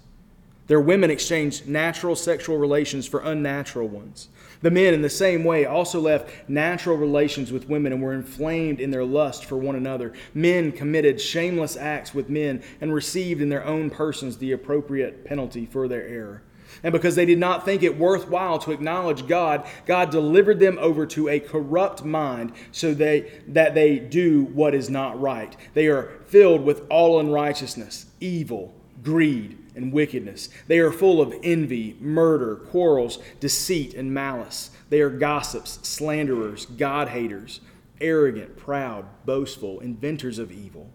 Their 0.72 0.80
women 0.80 1.12
exchanged 1.12 1.68
natural 1.68 2.16
sexual 2.16 2.58
relations 2.58 3.06
for 3.06 3.20
unnatural 3.20 3.90
ones. 3.90 4.30
The 4.62 4.72
men, 4.72 4.94
in 4.94 5.02
the 5.02 5.10
same 5.10 5.44
way, 5.44 5.66
also 5.66 6.00
left 6.00 6.48
natural 6.48 6.96
relations 6.96 7.52
with 7.52 7.68
women 7.68 7.92
and 7.92 8.02
were 8.02 8.14
inflamed 8.14 8.80
in 8.80 8.90
their 8.90 9.04
lust 9.04 9.44
for 9.44 9.58
one 9.58 9.76
another. 9.76 10.14
Men 10.34 10.72
committed 10.72 11.20
shameless 11.20 11.76
acts 11.76 12.14
with 12.14 12.30
men 12.30 12.64
and 12.80 12.94
received 12.94 13.42
in 13.42 13.50
their 13.50 13.66
own 13.66 13.90
persons 13.90 14.38
the 14.38 14.54
appropriate 14.54 15.26
penalty 15.26 15.66
for 15.66 15.90
their 15.90 16.08
error. 16.08 16.42
And 16.84 16.94
because 16.94 17.16
they 17.18 17.26
did 17.26 17.38
not 17.38 17.66
think 17.66 17.84
it 17.84 17.98
worthwhile 17.98 18.58
to 18.60 18.72
acknowledge 18.72 19.28
God, 19.28 19.68
God 19.86 20.10
delivered 20.10 20.62
them 20.62 20.78
over 20.80 21.06
to 21.08 21.28
a 21.28 21.42
corrupt 21.42 22.06
mind 22.06 22.54
so 22.72 22.94
they, 22.94 23.42
that 23.50 23.76
they 23.76 24.00
do 24.00 24.44
what 24.46 24.74
is 24.74 24.90
not 24.90 25.20
right. 25.20 25.54
They 25.74 25.88
are 25.88 26.14
filled 26.28 26.64
with 26.64 26.84
all 26.90 27.20
unrighteousness, 27.20 28.06
evil, 28.22 28.74
greed, 29.04 29.58
and 29.76 29.94
wickedness. 29.94 30.50
They 30.68 30.80
are 30.80 30.92
full 30.92 31.22
of 31.22 31.34
envy, 31.44 31.96
murder, 32.00 32.56
quarrels, 32.56 33.20
deceit, 33.40 33.94
and 33.94 34.14
malice. 34.14 34.72
They 34.90 35.02
are 35.02 35.10
gossips, 35.10 35.80
slanderers, 35.84 36.66
God 36.66 37.10
haters, 37.10 37.62
arrogant, 38.00 38.58
proud, 38.58 39.06
boastful, 39.26 39.80
inventors 39.80 40.40
of 40.40 40.52
evil, 40.52 40.90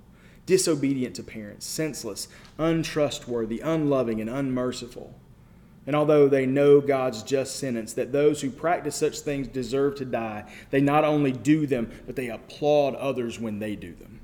disobedient 0.45 1.17
to 1.17 1.23
parents, 1.23 1.67
senseless, 1.67 2.29
untrustworthy, 2.59 3.61
unloving, 3.61 4.21
and 4.21 4.31
unmerciful 4.31 5.15
and 5.87 5.95
although 5.95 6.29
they 6.29 6.47
know 6.47 6.81
God's 6.81 7.23
just 7.23 7.57
sentence, 7.57 7.93
that 7.93 8.11
those 8.11 8.41
who 8.41 8.51
practice 8.51 8.97
such 8.97 9.21
things 9.21 9.47
deserve 9.47 9.95
to 9.97 10.05
die, 10.05 10.45
they 10.71 10.81
not 10.81 11.05
only 11.05 11.31
do 11.31 11.67
them, 11.67 11.91
but 12.07 12.17
they 12.17 12.29
applaud 12.29 12.97
others 12.97 13.39
when 13.39 13.61
they 13.61 13.77
do 13.77 13.95
them. 13.95 14.21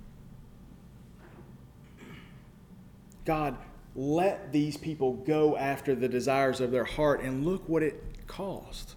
God, 3.25 3.57
let 3.95 4.53
these 4.53 4.77
people 4.77 5.13
go 5.15 5.57
after 5.57 5.95
the 5.95 6.09
desires 6.09 6.61
of 6.61 6.71
their 6.71 6.85
heart, 6.85 7.23
and 7.23 7.45
look 7.45 7.69
what 7.69 7.83
it 7.83 8.03
caused 8.27 8.95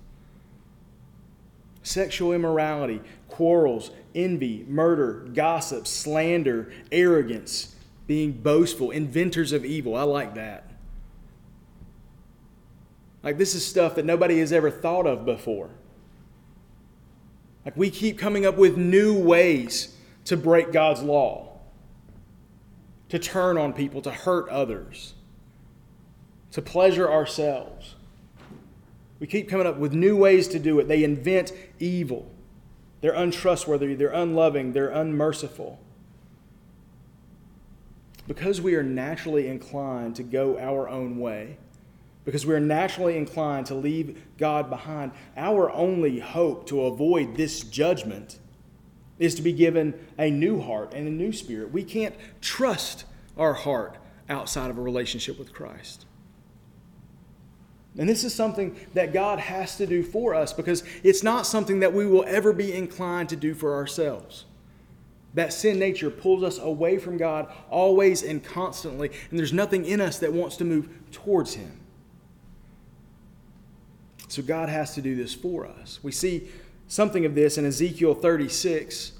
sexual 1.86 2.34
immorality, 2.34 3.00
quarrels, 3.28 3.92
envy, 4.16 4.66
murder, 4.68 5.28
gossip, 5.34 5.86
slander, 5.86 6.72
arrogance, 6.92 7.76
being 8.08 8.32
boastful, 8.32 8.92
inventors 8.92 9.52
of 9.52 9.64
evil. 9.64 9.96
I 9.96 10.04
like 10.04 10.36
that. 10.36 10.72
Like, 13.24 13.38
this 13.38 13.56
is 13.56 13.66
stuff 13.66 13.96
that 13.96 14.06
nobody 14.06 14.40
has 14.40 14.52
ever 14.52 14.70
thought 14.70 15.08
of 15.08 15.26
before. 15.26 15.70
Like, 17.64 17.78
we 17.78 17.90
keep 17.90 18.18
coming 18.18 18.46
up 18.46 18.58
with 18.58 18.78
new 18.78 19.18
ways 19.18 19.96
to 20.26 20.38
break 20.38 20.72
God's 20.72 21.02
law, 21.02 21.45
to 23.10 23.20
turn 23.20 23.58
on 23.58 23.74
people, 23.74 24.02
to 24.02 24.12
hurt 24.12 24.50
others, 24.50 25.14
to 26.52 26.62
pleasure 26.62 27.12
ourselves. 27.12 27.96
We 29.20 29.28
keep 29.28 29.50
coming 29.50 29.68
up 29.68 29.78
with 29.78 29.94
new 29.94 30.18
ways 30.18 30.48
to 30.50 30.60
do 30.60 30.80
it. 30.80 30.88
They 30.88 31.04
invent 31.04 31.52
evil. 31.80 32.32
They're 33.02 33.14
untrustworthy, 33.14 33.94
they're 33.94 34.10
unloving, 34.10 34.74
they're 34.74 34.90
unmerciful. 34.90 35.80
Because 38.28 38.60
we 38.60 38.74
are 38.74 38.84
naturally 38.84 39.48
inclined 39.48 40.16
to 40.16 40.24
go 40.24 40.58
our 40.58 40.90
own 40.90 41.20
way, 41.20 41.58
because 42.24 42.46
we're 42.46 42.60
naturally 42.60 43.18
inclined 43.18 43.68
to 43.68 43.76
leave 43.76 44.24
God 44.40 44.72
behind. 44.72 45.12
Our 45.38 45.70
only 45.72 46.20
hope 46.20 46.66
to 46.68 46.86
avoid 46.86 47.38
this 47.38 47.62
judgment 47.62 48.40
is 49.20 49.36
to 49.36 49.42
be 49.42 49.54
given 49.54 49.94
a 50.18 50.30
new 50.30 50.62
heart 50.62 50.94
and 50.94 51.08
a 51.08 51.12
new 51.12 51.32
spirit. 51.32 51.72
We 51.72 51.84
can't 51.84 52.16
trust 52.42 53.06
our 53.38 53.54
heart 53.54 53.98
outside 54.30 54.70
of 54.70 54.78
a 54.78 54.82
relationship 54.82 55.40
with 55.40 55.54
Christ. 55.54 56.06
And 57.98 58.10
this 58.10 58.24
is 58.24 58.34
something 58.34 58.76
that 58.94 59.14
God 59.14 59.40
has 59.40 59.78
to 59.78 59.88
do 59.88 60.04
for 60.04 60.36
us 60.36 60.52
because 60.52 60.84
it's 61.04 61.24
not 61.24 61.46
something 61.46 61.80
that 61.80 61.94
we 61.94 62.06
will 62.06 62.26
ever 62.28 62.52
be 62.52 62.74
inclined 62.74 63.30
to 63.30 63.38
do 63.38 63.54
for 63.54 63.74
ourselves. 63.74 64.46
That 65.34 65.54
sin 65.54 65.80
nature 65.80 66.10
pulls 66.10 66.44
us 66.44 66.60
away 66.60 66.98
from 66.98 67.18
God 67.18 67.52
always 67.70 68.24
and 68.24 68.44
constantly, 68.44 69.12
and 69.30 69.40
there's 69.40 69.54
nothing 69.54 69.86
in 69.86 70.02
us 70.02 70.20
that 70.20 70.32
wants 70.32 70.58
to 70.58 70.66
move 70.66 70.90
towards 71.12 71.54
Him. 71.54 71.80
So 74.28 74.42
God 74.42 74.70
has 74.70 74.96
to 74.96 75.02
do 75.02 75.16
this 75.16 75.34
for 75.34 75.66
us. 75.66 76.00
We 76.02 76.12
see 76.12 76.50
something 76.88 77.26
of 77.26 77.36
this 77.36 77.58
in 77.58 77.66
Ezekiel 77.66 78.14
36, 78.14 79.14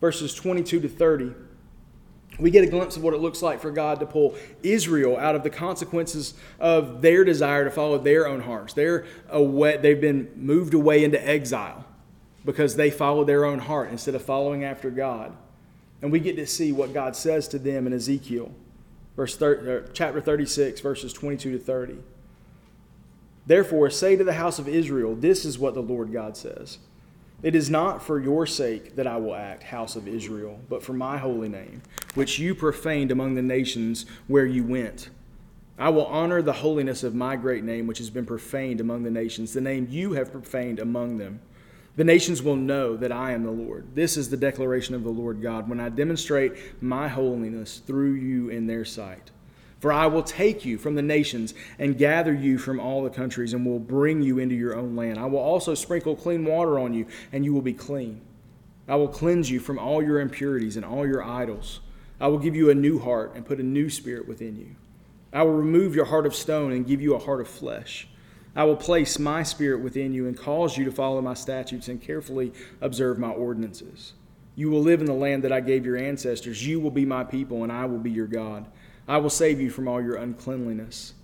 verses 0.00 0.34
22 0.34 0.80
to 0.80 0.88
30. 0.88 1.32
We 2.38 2.50
get 2.50 2.64
a 2.64 2.66
glimpse 2.66 2.96
of 2.96 3.02
what 3.02 3.14
it 3.14 3.20
looks 3.20 3.42
like 3.42 3.60
for 3.60 3.70
God 3.70 4.00
to 4.00 4.06
pull 4.06 4.34
Israel 4.62 5.16
out 5.16 5.36
of 5.36 5.44
the 5.44 5.50
consequences 5.50 6.34
of 6.58 7.00
their 7.00 7.24
desire 7.24 7.64
to 7.64 7.70
follow 7.70 7.96
their 7.98 8.26
own 8.26 8.40
hearts. 8.40 8.74
They're 8.74 9.06
away, 9.28 9.76
they've 9.76 10.00
been 10.00 10.30
moved 10.34 10.74
away 10.74 11.04
into 11.04 11.24
exile 11.24 11.84
because 12.44 12.74
they 12.76 12.90
followed 12.90 13.28
their 13.28 13.44
own 13.44 13.60
heart 13.60 13.90
instead 13.90 14.14
of 14.14 14.22
following 14.22 14.64
after 14.64 14.90
God. 14.90 15.36
And 16.02 16.10
we 16.10 16.20
get 16.20 16.36
to 16.36 16.46
see 16.46 16.72
what 16.72 16.92
God 16.92 17.16
says 17.16 17.48
to 17.48 17.58
them 17.58 17.86
in 17.86 17.92
Ezekiel, 17.92 18.52
verse 19.16 19.36
30, 19.36 19.66
er, 19.68 19.90
chapter 19.94 20.20
36, 20.20 20.80
verses 20.80 21.12
22 21.12 21.52
to 21.52 21.58
30. 21.58 21.98
Therefore, 23.46 23.90
say 23.90 24.16
to 24.16 24.24
the 24.24 24.34
house 24.34 24.58
of 24.58 24.68
Israel, 24.68 25.14
This 25.14 25.44
is 25.44 25.58
what 25.58 25.74
the 25.74 25.82
Lord 25.82 26.12
God 26.12 26.36
says 26.36 26.78
It 27.42 27.54
is 27.54 27.68
not 27.68 28.02
for 28.02 28.18
your 28.18 28.46
sake 28.46 28.96
that 28.96 29.06
I 29.06 29.16
will 29.18 29.34
act, 29.34 29.64
house 29.64 29.96
of 29.96 30.08
Israel, 30.08 30.60
but 30.68 30.82
for 30.82 30.92
my 30.92 31.18
holy 31.18 31.48
name, 31.48 31.82
which 32.14 32.38
you 32.38 32.54
profaned 32.54 33.10
among 33.10 33.34
the 33.34 33.42
nations 33.42 34.06
where 34.26 34.46
you 34.46 34.64
went. 34.64 35.10
I 35.76 35.88
will 35.88 36.06
honor 36.06 36.40
the 36.40 36.52
holiness 36.52 37.02
of 37.02 37.14
my 37.14 37.34
great 37.34 37.64
name, 37.64 37.86
which 37.86 37.98
has 37.98 38.10
been 38.10 38.26
profaned 38.26 38.80
among 38.80 39.02
the 39.02 39.10
nations, 39.10 39.52
the 39.52 39.60
name 39.60 39.88
you 39.90 40.12
have 40.12 40.30
profaned 40.30 40.78
among 40.78 41.18
them. 41.18 41.40
The 41.96 42.04
nations 42.04 42.42
will 42.42 42.56
know 42.56 42.96
that 42.96 43.12
I 43.12 43.32
am 43.32 43.44
the 43.44 43.50
Lord. 43.50 43.94
This 43.94 44.16
is 44.16 44.28
the 44.28 44.36
declaration 44.36 44.94
of 44.94 45.04
the 45.04 45.10
Lord 45.10 45.42
God 45.42 45.68
when 45.68 45.80
I 45.80 45.88
demonstrate 45.90 46.82
my 46.82 47.08
holiness 47.08 47.78
through 47.86 48.14
you 48.14 48.48
in 48.48 48.66
their 48.66 48.84
sight. 48.84 49.30
For 49.84 49.92
I 49.92 50.06
will 50.06 50.22
take 50.22 50.64
you 50.64 50.78
from 50.78 50.94
the 50.94 51.02
nations 51.02 51.52
and 51.78 51.98
gather 51.98 52.32
you 52.32 52.56
from 52.56 52.80
all 52.80 53.02
the 53.02 53.10
countries 53.10 53.52
and 53.52 53.66
will 53.66 53.78
bring 53.78 54.22
you 54.22 54.38
into 54.38 54.54
your 54.54 54.74
own 54.74 54.96
land. 54.96 55.18
I 55.18 55.26
will 55.26 55.40
also 55.40 55.74
sprinkle 55.74 56.16
clean 56.16 56.46
water 56.46 56.78
on 56.78 56.94
you, 56.94 57.04
and 57.32 57.44
you 57.44 57.52
will 57.52 57.60
be 57.60 57.74
clean. 57.74 58.22
I 58.88 58.96
will 58.96 59.08
cleanse 59.08 59.50
you 59.50 59.60
from 59.60 59.78
all 59.78 60.02
your 60.02 60.20
impurities 60.20 60.78
and 60.78 60.86
all 60.86 61.06
your 61.06 61.22
idols. 61.22 61.80
I 62.18 62.28
will 62.28 62.38
give 62.38 62.56
you 62.56 62.70
a 62.70 62.74
new 62.74 62.98
heart 62.98 63.32
and 63.34 63.44
put 63.44 63.60
a 63.60 63.62
new 63.62 63.90
spirit 63.90 64.26
within 64.26 64.56
you. 64.56 64.74
I 65.34 65.42
will 65.42 65.52
remove 65.52 65.94
your 65.94 66.06
heart 66.06 66.24
of 66.24 66.34
stone 66.34 66.72
and 66.72 66.86
give 66.86 67.02
you 67.02 67.14
a 67.14 67.22
heart 67.22 67.42
of 67.42 67.48
flesh. 67.48 68.08
I 68.56 68.64
will 68.64 68.76
place 68.76 69.18
my 69.18 69.42
spirit 69.42 69.82
within 69.82 70.14
you 70.14 70.26
and 70.26 70.34
cause 70.34 70.78
you 70.78 70.86
to 70.86 70.92
follow 70.92 71.20
my 71.20 71.34
statutes 71.34 71.88
and 71.88 72.00
carefully 72.00 72.54
observe 72.80 73.18
my 73.18 73.32
ordinances. 73.32 74.14
You 74.56 74.70
will 74.70 74.80
live 74.80 75.00
in 75.00 75.06
the 75.06 75.12
land 75.12 75.44
that 75.44 75.52
I 75.52 75.60
gave 75.60 75.84
your 75.84 75.98
ancestors. 75.98 76.66
You 76.66 76.80
will 76.80 76.90
be 76.90 77.04
my 77.04 77.22
people, 77.22 77.64
and 77.64 77.70
I 77.70 77.84
will 77.84 77.98
be 77.98 78.10
your 78.10 78.26
God. 78.28 78.64
I 79.06 79.18
will 79.18 79.30
save 79.30 79.60
you 79.60 79.70
from 79.70 79.88
all 79.88 80.00
your 80.00 80.16
uncleanliness. 80.16 81.14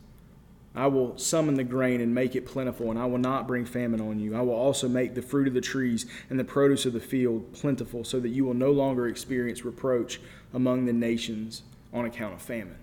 I 0.75 0.87
will 0.87 1.19
summon 1.19 1.55
the 1.55 1.65
grain 1.65 2.01
and 2.01 2.15
make 2.15 2.37
it 2.37 2.47
plentiful, 2.47 2.91
and 2.91 2.99
I 2.99 3.07
will 3.07 3.19
not 3.19 3.49
bring 3.49 3.65
famine 3.65 4.01
on 4.01 4.21
you. 4.21 4.37
I 4.37 4.41
will 4.41 4.55
also 4.55 4.89
make 4.89 5.15
the 5.15 5.23
fruit 5.23 5.49
of 5.49 5.55
the 5.55 5.61
trees 5.61 6.07
and 6.29 6.39
the 6.39 6.45
produce 6.45 6.87
of 6.87 6.93
the 6.93 7.01
field 7.01 7.53
plentiful, 7.53 8.05
so 8.05 8.21
that 8.21 8.29
you 8.29 8.45
will 8.45 8.55
no 8.55 8.71
longer 8.71 9.09
experience 9.09 9.65
reproach 9.65 10.21
among 10.55 10.87
the 10.87 10.93
nations 10.93 11.63
on 11.93 12.05
account 12.05 12.35
of 12.35 12.43
famine. 12.43 12.77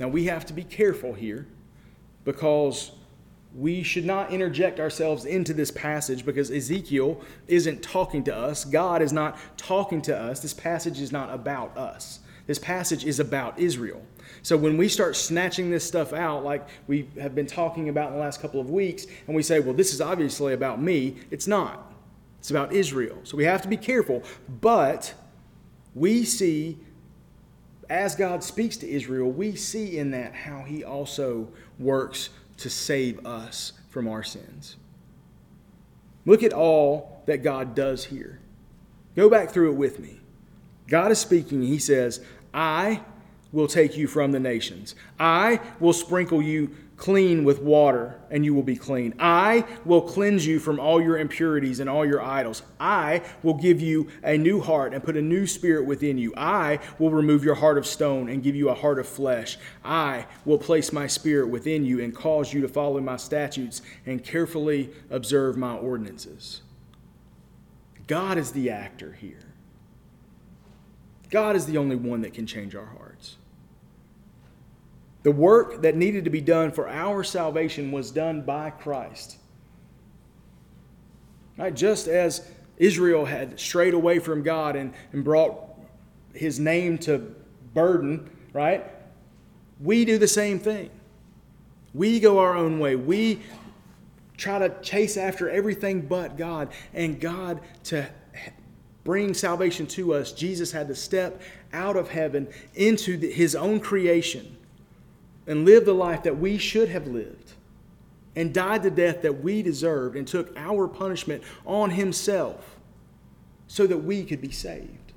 Now, 0.00 0.08
we 0.08 0.24
have 0.24 0.44
to 0.46 0.52
be 0.52 0.64
careful 0.64 1.12
here 1.12 1.46
because 2.24 2.92
we 3.54 3.82
should 3.82 4.04
not 4.04 4.32
interject 4.32 4.80
ourselves 4.80 5.24
into 5.24 5.52
this 5.52 5.70
passage 5.70 6.24
because 6.24 6.50
Ezekiel 6.50 7.20
isn't 7.48 7.82
talking 7.82 8.24
to 8.24 8.34
us. 8.34 8.64
God 8.64 9.02
is 9.02 9.12
not 9.12 9.38
talking 9.56 10.02
to 10.02 10.16
us. 10.16 10.40
This 10.40 10.54
passage 10.54 11.00
is 11.00 11.12
not 11.12 11.32
about 11.32 11.76
us. 11.76 12.20
This 12.46 12.58
passage 12.58 13.04
is 13.04 13.20
about 13.20 13.58
Israel. 13.58 14.02
So 14.42 14.56
when 14.56 14.76
we 14.76 14.88
start 14.88 15.16
snatching 15.16 15.70
this 15.70 15.86
stuff 15.86 16.12
out, 16.12 16.44
like 16.44 16.66
we 16.86 17.08
have 17.20 17.34
been 17.34 17.46
talking 17.46 17.88
about 17.88 18.08
in 18.08 18.14
the 18.14 18.20
last 18.20 18.40
couple 18.40 18.60
of 18.60 18.70
weeks, 18.70 19.06
and 19.26 19.36
we 19.36 19.42
say, 19.42 19.60
well, 19.60 19.74
this 19.74 19.92
is 19.92 20.00
obviously 20.00 20.54
about 20.54 20.80
me, 20.80 21.16
it's 21.30 21.46
not. 21.46 21.92
It's 22.38 22.50
about 22.50 22.72
Israel. 22.72 23.18
So 23.24 23.36
we 23.36 23.44
have 23.44 23.60
to 23.62 23.68
be 23.68 23.76
careful. 23.76 24.22
But 24.60 25.12
we 25.94 26.24
see, 26.24 26.78
as 27.90 28.14
God 28.14 28.42
speaks 28.42 28.78
to 28.78 28.88
Israel, 28.88 29.30
we 29.30 29.56
see 29.56 29.98
in 29.98 30.10
that 30.12 30.34
how 30.34 30.62
he 30.62 30.82
also 30.82 31.48
works 31.78 32.30
to 32.58 32.70
save 32.70 33.26
us 33.26 33.72
from 33.90 34.08
our 34.08 34.22
sins. 34.22 34.76
Look 36.24 36.42
at 36.42 36.52
all 36.52 37.22
that 37.26 37.42
God 37.42 37.74
does 37.74 38.04
here. 38.04 38.40
Go 39.16 39.28
back 39.28 39.50
through 39.50 39.72
it 39.72 39.76
with 39.76 39.98
me. 39.98 40.20
God 40.88 41.10
is 41.10 41.18
speaking. 41.18 41.62
He 41.62 41.78
says, 41.78 42.20
I 42.52 43.02
will 43.52 43.68
take 43.68 43.96
you 43.96 44.06
from 44.06 44.32
the 44.32 44.40
nations. 44.40 44.94
I 45.18 45.60
will 45.80 45.92
sprinkle 45.92 46.40
you 46.40 46.70
clean 47.00 47.44
with 47.44 47.62
water, 47.62 48.20
and 48.30 48.44
you 48.44 48.52
will 48.52 48.62
be 48.62 48.76
clean. 48.76 49.14
I 49.18 49.64
will 49.86 50.02
cleanse 50.02 50.46
you 50.46 50.60
from 50.60 50.78
all 50.78 51.00
your 51.00 51.16
impurities 51.16 51.80
and 51.80 51.88
all 51.88 52.04
your 52.04 52.22
idols. 52.22 52.62
I 52.78 53.22
will 53.42 53.54
give 53.54 53.80
you 53.80 54.08
a 54.22 54.36
new 54.36 54.60
heart 54.60 54.92
and 54.92 55.02
put 55.02 55.16
a 55.16 55.22
new 55.22 55.46
spirit 55.46 55.86
within 55.86 56.18
you. 56.18 56.34
I 56.36 56.78
will 56.98 57.10
remove 57.10 57.42
your 57.42 57.54
heart 57.54 57.78
of 57.78 57.86
stone 57.86 58.28
and 58.28 58.42
give 58.42 58.54
you 58.54 58.68
a 58.68 58.74
heart 58.74 58.98
of 58.98 59.08
flesh. 59.08 59.56
I 59.82 60.26
will 60.44 60.58
place 60.58 60.92
my 60.92 61.06
spirit 61.06 61.48
within 61.48 61.86
you 61.86 62.04
and 62.04 62.14
cause 62.14 62.52
you 62.52 62.60
to 62.60 62.68
follow 62.68 63.00
my 63.00 63.16
statutes 63.16 63.80
and 64.04 64.22
carefully 64.22 64.90
observe 65.08 65.56
my 65.56 65.76
ordinances. 65.76 66.60
God 68.06 68.36
is 68.36 68.52
the 68.52 68.68
actor 68.68 69.12
here. 69.14 69.49
God 71.30 71.56
is 71.56 71.66
the 71.66 71.78
only 71.78 71.96
one 71.96 72.22
that 72.22 72.34
can 72.34 72.46
change 72.46 72.74
our 72.74 72.86
hearts. 72.86 73.36
The 75.22 75.30
work 75.30 75.82
that 75.82 75.96
needed 75.96 76.24
to 76.24 76.30
be 76.30 76.40
done 76.40 76.72
for 76.72 76.88
our 76.88 77.22
salvation 77.22 77.92
was 77.92 78.10
done 78.10 78.42
by 78.42 78.70
Christ. 78.70 79.36
Right? 81.58 81.74
Just 81.74 82.08
as 82.08 82.50
Israel 82.78 83.26
had 83.26 83.60
strayed 83.60 83.92
away 83.92 84.18
from 84.18 84.42
God 84.42 84.76
and, 84.76 84.94
and 85.12 85.22
brought 85.22 85.58
his 86.32 86.58
name 86.58 86.96
to 86.98 87.34
burden, 87.74 88.30
right? 88.52 88.84
We 89.80 90.04
do 90.04 90.16
the 90.16 90.28
same 90.28 90.58
thing. 90.58 90.90
We 91.92 92.18
go 92.20 92.38
our 92.38 92.56
own 92.56 92.78
way. 92.78 92.96
We 92.96 93.40
try 94.36 94.58
to 94.58 94.74
chase 94.80 95.16
after 95.18 95.50
everything 95.50 96.00
but 96.02 96.38
God. 96.38 96.72
And 96.94 97.20
God, 97.20 97.60
to 97.84 98.08
bring 99.04 99.34
salvation 99.34 99.86
to 99.88 100.14
us, 100.14 100.32
Jesus 100.32 100.72
had 100.72 100.88
to 100.88 100.94
step 100.94 101.40
out 101.72 101.96
of 101.96 102.10
heaven 102.10 102.48
into 102.74 103.16
the, 103.16 103.30
his 103.30 103.54
own 103.54 103.80
creation 103.80 104.56
and 105.46 105.64
live 105.64 105.84
the 105.84 105.94
life 105.94 106.22
that 106.24 106.38
we 106.38 106.58
should 106.58 106.88
have 106.88 107.06
lived 107.06 107.52
and 108.36 108.54
died 108.54 108.82
the 108.82 108.90
death 108.90 109.22
that 109.22 109.42
we 109.42 109.62
deserved 109.62 110.16
and 110.16 110.26
took 110.26 110.56
our 110.56 110.86
punishment 110.86 111.42
on 111.66 111.90
himself 111.90 112.78
so 113.66 113.86
that 113.86 113.98
we 113.98 114.24
could 114.24 114.40
be 114.40 114.50
saved. 114.50 115.12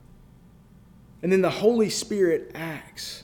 And 1.22 1.32
then 1.32 1.42
the 1.42 1.50
Holy 1.50 1.90
Spirit 1.90 2.52
acts 2.54 3.24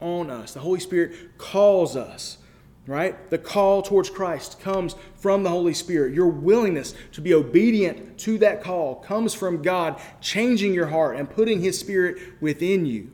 on 0.00 0.30
us. 0.30 0.54
The 0.54 0.60
Holy 0.60 0.80
Spirit 0.80 1.38
calls 1.38 1.96
us 1.96 2.38
right? 2.86 3.30
The 3.30 3.38
call 3.38 3.82
towards 3.82 4.10
Christ 4.10 4.60
comes 4.60 4.96
from 5.16 5.42
the 5.42 5.50
Holy 5.50 5.74
Spirit. 5.74 6.14
Your 6.14 6.26
willingness 6.26 6.94
to 7.12 7.20
be 7.20 7.32
obedient 7.32 8.18
to 8.20 8.38
that 8.38 8.62
call 8.62 8.96
comes 8.96 9.34
from 9.34 9.62
God 9.62 10.00
changing 10.20 10.74
your 10.74 10.86
heart 10.86 11.16
and 11.16 11.30
putting 11.30 11.60
His 11.60 11.78
Spirit 11.78 12.18
within 12.40 12.86
you. 12.86 13.10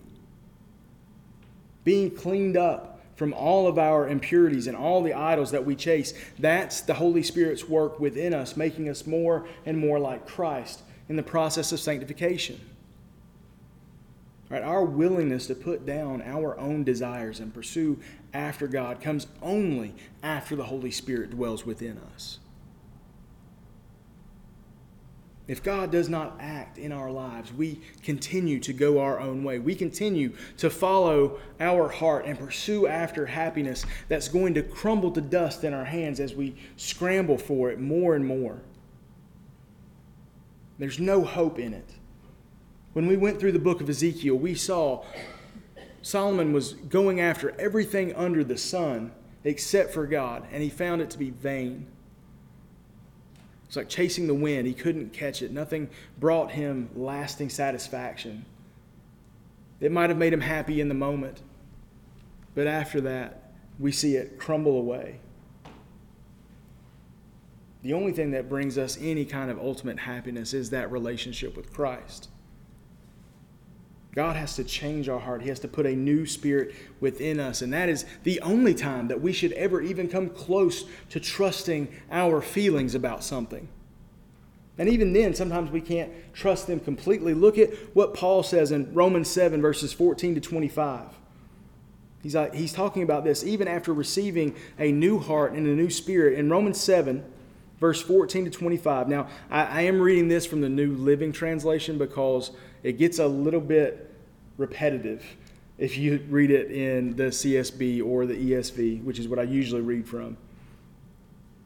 Being 1.84 2.10
cleaned 2.10 2.56
up 2.56 3.00
from 3.16 3.34
all 3.34 3.66
of 3.66 3.78
our 3.78 4.08
impurities 4.08 4.66
and 4.66 4.76
all 4.76 5.02
the 5.02 5.12
idols 5.12 5.50
that 5.50 5.64
we 5.64 5.74
chase, 5.74 6.14
that's 6.38 6.80
the 6.82 6.94
Holy 6.94 7.22
Spirit's 7.22 7.68
work 7.68 7.98
within 7.98 8.32
us, 8.32 8.56
making 8.56 8.88
us 8.88 9.06
more 9.06 9.46
and 9.66 9.76
more 9.76 9.98
like 9.98 10.26
Christ 10.26 10.82
in 11.08 11.16
the 11.16 11.22
process 11.22 11.72
of 11.72 11.80
sanctification. 11.80 12.60
Right, 14.50 14.62
our 14.62 14.82
willingness 14.82 15.46
to 15.48 15.54
put 15.54 15.84
down 15.84 16.22
our 16.22 16.58
own 16.58 16.82
desires 16.82 17.38
and 17.38 17.52
pursue 17.52 17.98
after 18.32 18.66
God 18.66 19.00
comes 19.00 19.26
only 19.42 19.94
after 20.22 20.56
the 20.56 20.64
Holy 20.64 20.90
Spirit 20.90 21.30
dwells 21.30 21.66
within 21.66 21.98
us. 22.14 22.38
If 25.48 25.62
God 25.62 25.90
does 25.90 26.10
not 26.10 26.36
act 26.40 26.76
in 26.76 26.92
our 26.92 27.10
lives, 27.10 27.52
we 27.52 27.80
continue 28.02 28.60
to 28.60 28.72
go 28.74 29.00
our 29.00 29.18
own 29.18 29.44
way. 29.44 29.58
We 29.58 29.74
continue 29.74 30.34
to 30.58 30.68
follow 30.68 31.38
our 31.58 31.88
heart 31.88 32.26
and 32.26 32.38
pursue 32.38 32.86
after 32.86 33.24
happiness 33.24 33.86
that's 34.08 34.28
going 34.28 34.52
to 34.54 34.62
crumble 34.62 35.10
to 35.12 35.22
dust 35.22 35.64
in 35.64 35.72
our 35.72 35.86
hands 35.86 36.20
as 36.20 36.34
we 36.34 36.54
scramble 36.76 37.38
for 37.38 37.70
it 37.70 37.80
more 37.80 38.14
and 38.14 38.26
more. 38.26 38.60
There's 40.78 40.98
no 40.98 41.24
hope 41.24 41.58
in 41.58 41.72
it. 41.72 41.97
When 42.98 43.06
we 43.06 43.16
went 43.16 43.38
through 43.38 43.52
the 43.52 43.60
book 43.60 43.80
of 43.80 43.88
Ezekiel, 43.88 44.34
we 44.34 44.56
saw 44.56 45.04
Solomon 46.02 46.52
was 46.52 46.72
going 46.72 47.20
after 47.20 47.54
everything 47.56 48.12
under 48.16 48.42
the 48.42 48.58
sun 48.58 49.12
except 49.44 49.94
for 49.94 50.04
God, 50.04 50.44
and 50.50 50.64
he 50.64 50.68
found 50.68 51.00
it 51.00 51.08
to 51.10 51.18
be 51.18 51.30
vain. 51.30 51.86
It's 53.68 53.76
like 53.76 53.88
chasing 53.88 54.26
the 54.26 54.34
wind. 54.34 54.66
He 54.66 54.74
couldn't 54.74 55.12
catch 55.12 55.42
it. 55.42 55.52
Nothing 55.52 55.90
brought 56.18 56.50
him 56.50 56.90
lasting 56.96 57.50
satisfaction. 57.50 58.44
It 59.78 59.92
might 59.92 60.10
have 60.10 60.18
made 60.18 60.32
him 60.32 60.40
happy 60.40 60.80
in 60.80 60.88
the 60.88 60.94
moment, 60.94 61.40
but 62.56 62.66
after 62.66 63.00
that, 63.02 63.52
we 63.78 63.92
see 63.92 64.16
it 64.16 64.40
crumble 64.40 64.76
away. 64.76 65.20
the 67.82 67.92
only 67.92 68.10
thing 68.10 68.32
that 68.32 68.48
brings 68.48 68.76
us 68.76 68.98
any 69.00 69.24
kind 69.24 69.52
of 69.52 69.58
ultimate 69.60 70.00
happiness 70.00 70.52
is 70.52 70.70
that 70.70 70.90
relationship 70.90 71.56
with 71.56 71.72
Christ. 71.72 72.28
God 74.18 74.34
has 74.34 74.56
to 74.56 74.64
change 74.64 75.08
our 75.08 75.20
heart. 75.20 75.42
He 75.42 75.48
has 75.48 75.60
to 75.60 75.68
put 75.68 75.86
a 75.86 75.94
new 75.94 76.26
spirit 76.26 76.74
within 76.98 77.38
us. 77.38 77.62
And 77.62 77.72
that 77.72 77.88
is 77.88 78.04
the 78.24 78.40
only 78.40 78.74
time 78.74 79.06
that 79.06 79.20
we 79.20 79.32
should 79.32 79.52
ever 79.52 79.80
even 79.80 80.08
come 80.08 80.28
close 80.28 80.82
to 81.10 81.20
trusting 81.20 81.86
our 82.10 82.42
feelings 82.42 82.96
about 82.96 83.22
something. 83.22 83.68
And 84.76 84.88
even 84.88 85.12
then, 85.12 85.36
sometimes 85.36 85.70
we 85.70 85.80
can't 85.80 86.10
trust 86.34 86.66
them 86.66 86.80
completely. 86.80 87.32
Look 87.32 87.58
at 87.58 87.72
what 87.94 88.12
Paul 88.12 88.42
says 88.42 88.72
in 88.72 88.92
Romans 88.92 89.30
7, 89.30 89.62
verses 89.62 89.92
14 89.92 90.34
to 90.34 90.40
25. 90.40 91.10
He's, 92.20 92.34
like, 92.34 92.54
he's 92.54 92.72
talking 92.72 93.04
about 93.04 93.22
this 93.22 93.44
even 93.44 93.68
after 93.68 93.94
receiving 93.94 94.56
a 94.80 94.90
new 94.90 95.20
heart 95.20 95.52
and 95.52 95.64
a 95.64 95.76
new 95.76 95.90
spirit. 95.90 96.36
In 96.36 96.50
Romans 96.50 96.80
7, 96.80 97.24
verse 97.78 98.02
14 98.02 98.46
to 98.46 98.50
25. 98.50 99.08
Now, 99.08 99.28
I, 99.48 99.64
I 99.64 99.80
am 99.82 100.00
reading 100.00 100.26
this 100.26 100.44
from 100.44 100.60
the 100.60 100.68
New 100.68 100.96
Living 100.96 101.30
Translation 101.30 101.98
because 101.98 102.50
it 102.82 102.98
gets 102.98 103.18
a 103.18 103.26
little 103.26 103.60
bit 103.60 104.14
repetitive 104.56 105.24
if 105.78 105.96
you 105.96 106.24
read 106.28 106.50
it 106.50 106.70
in 106.70 107.16
the 107.16 107.24
CSB 107.24 108.04
or 108.04 108.26
the 108.26 108.34
ESV, 108.34 109.04
which 109.04 109.18
is 109.18 109.28
what 109.28 109.38
I 109.38 109.44
usually 109.44 109.80
read 109.80 110.06
from. 110.08 110.36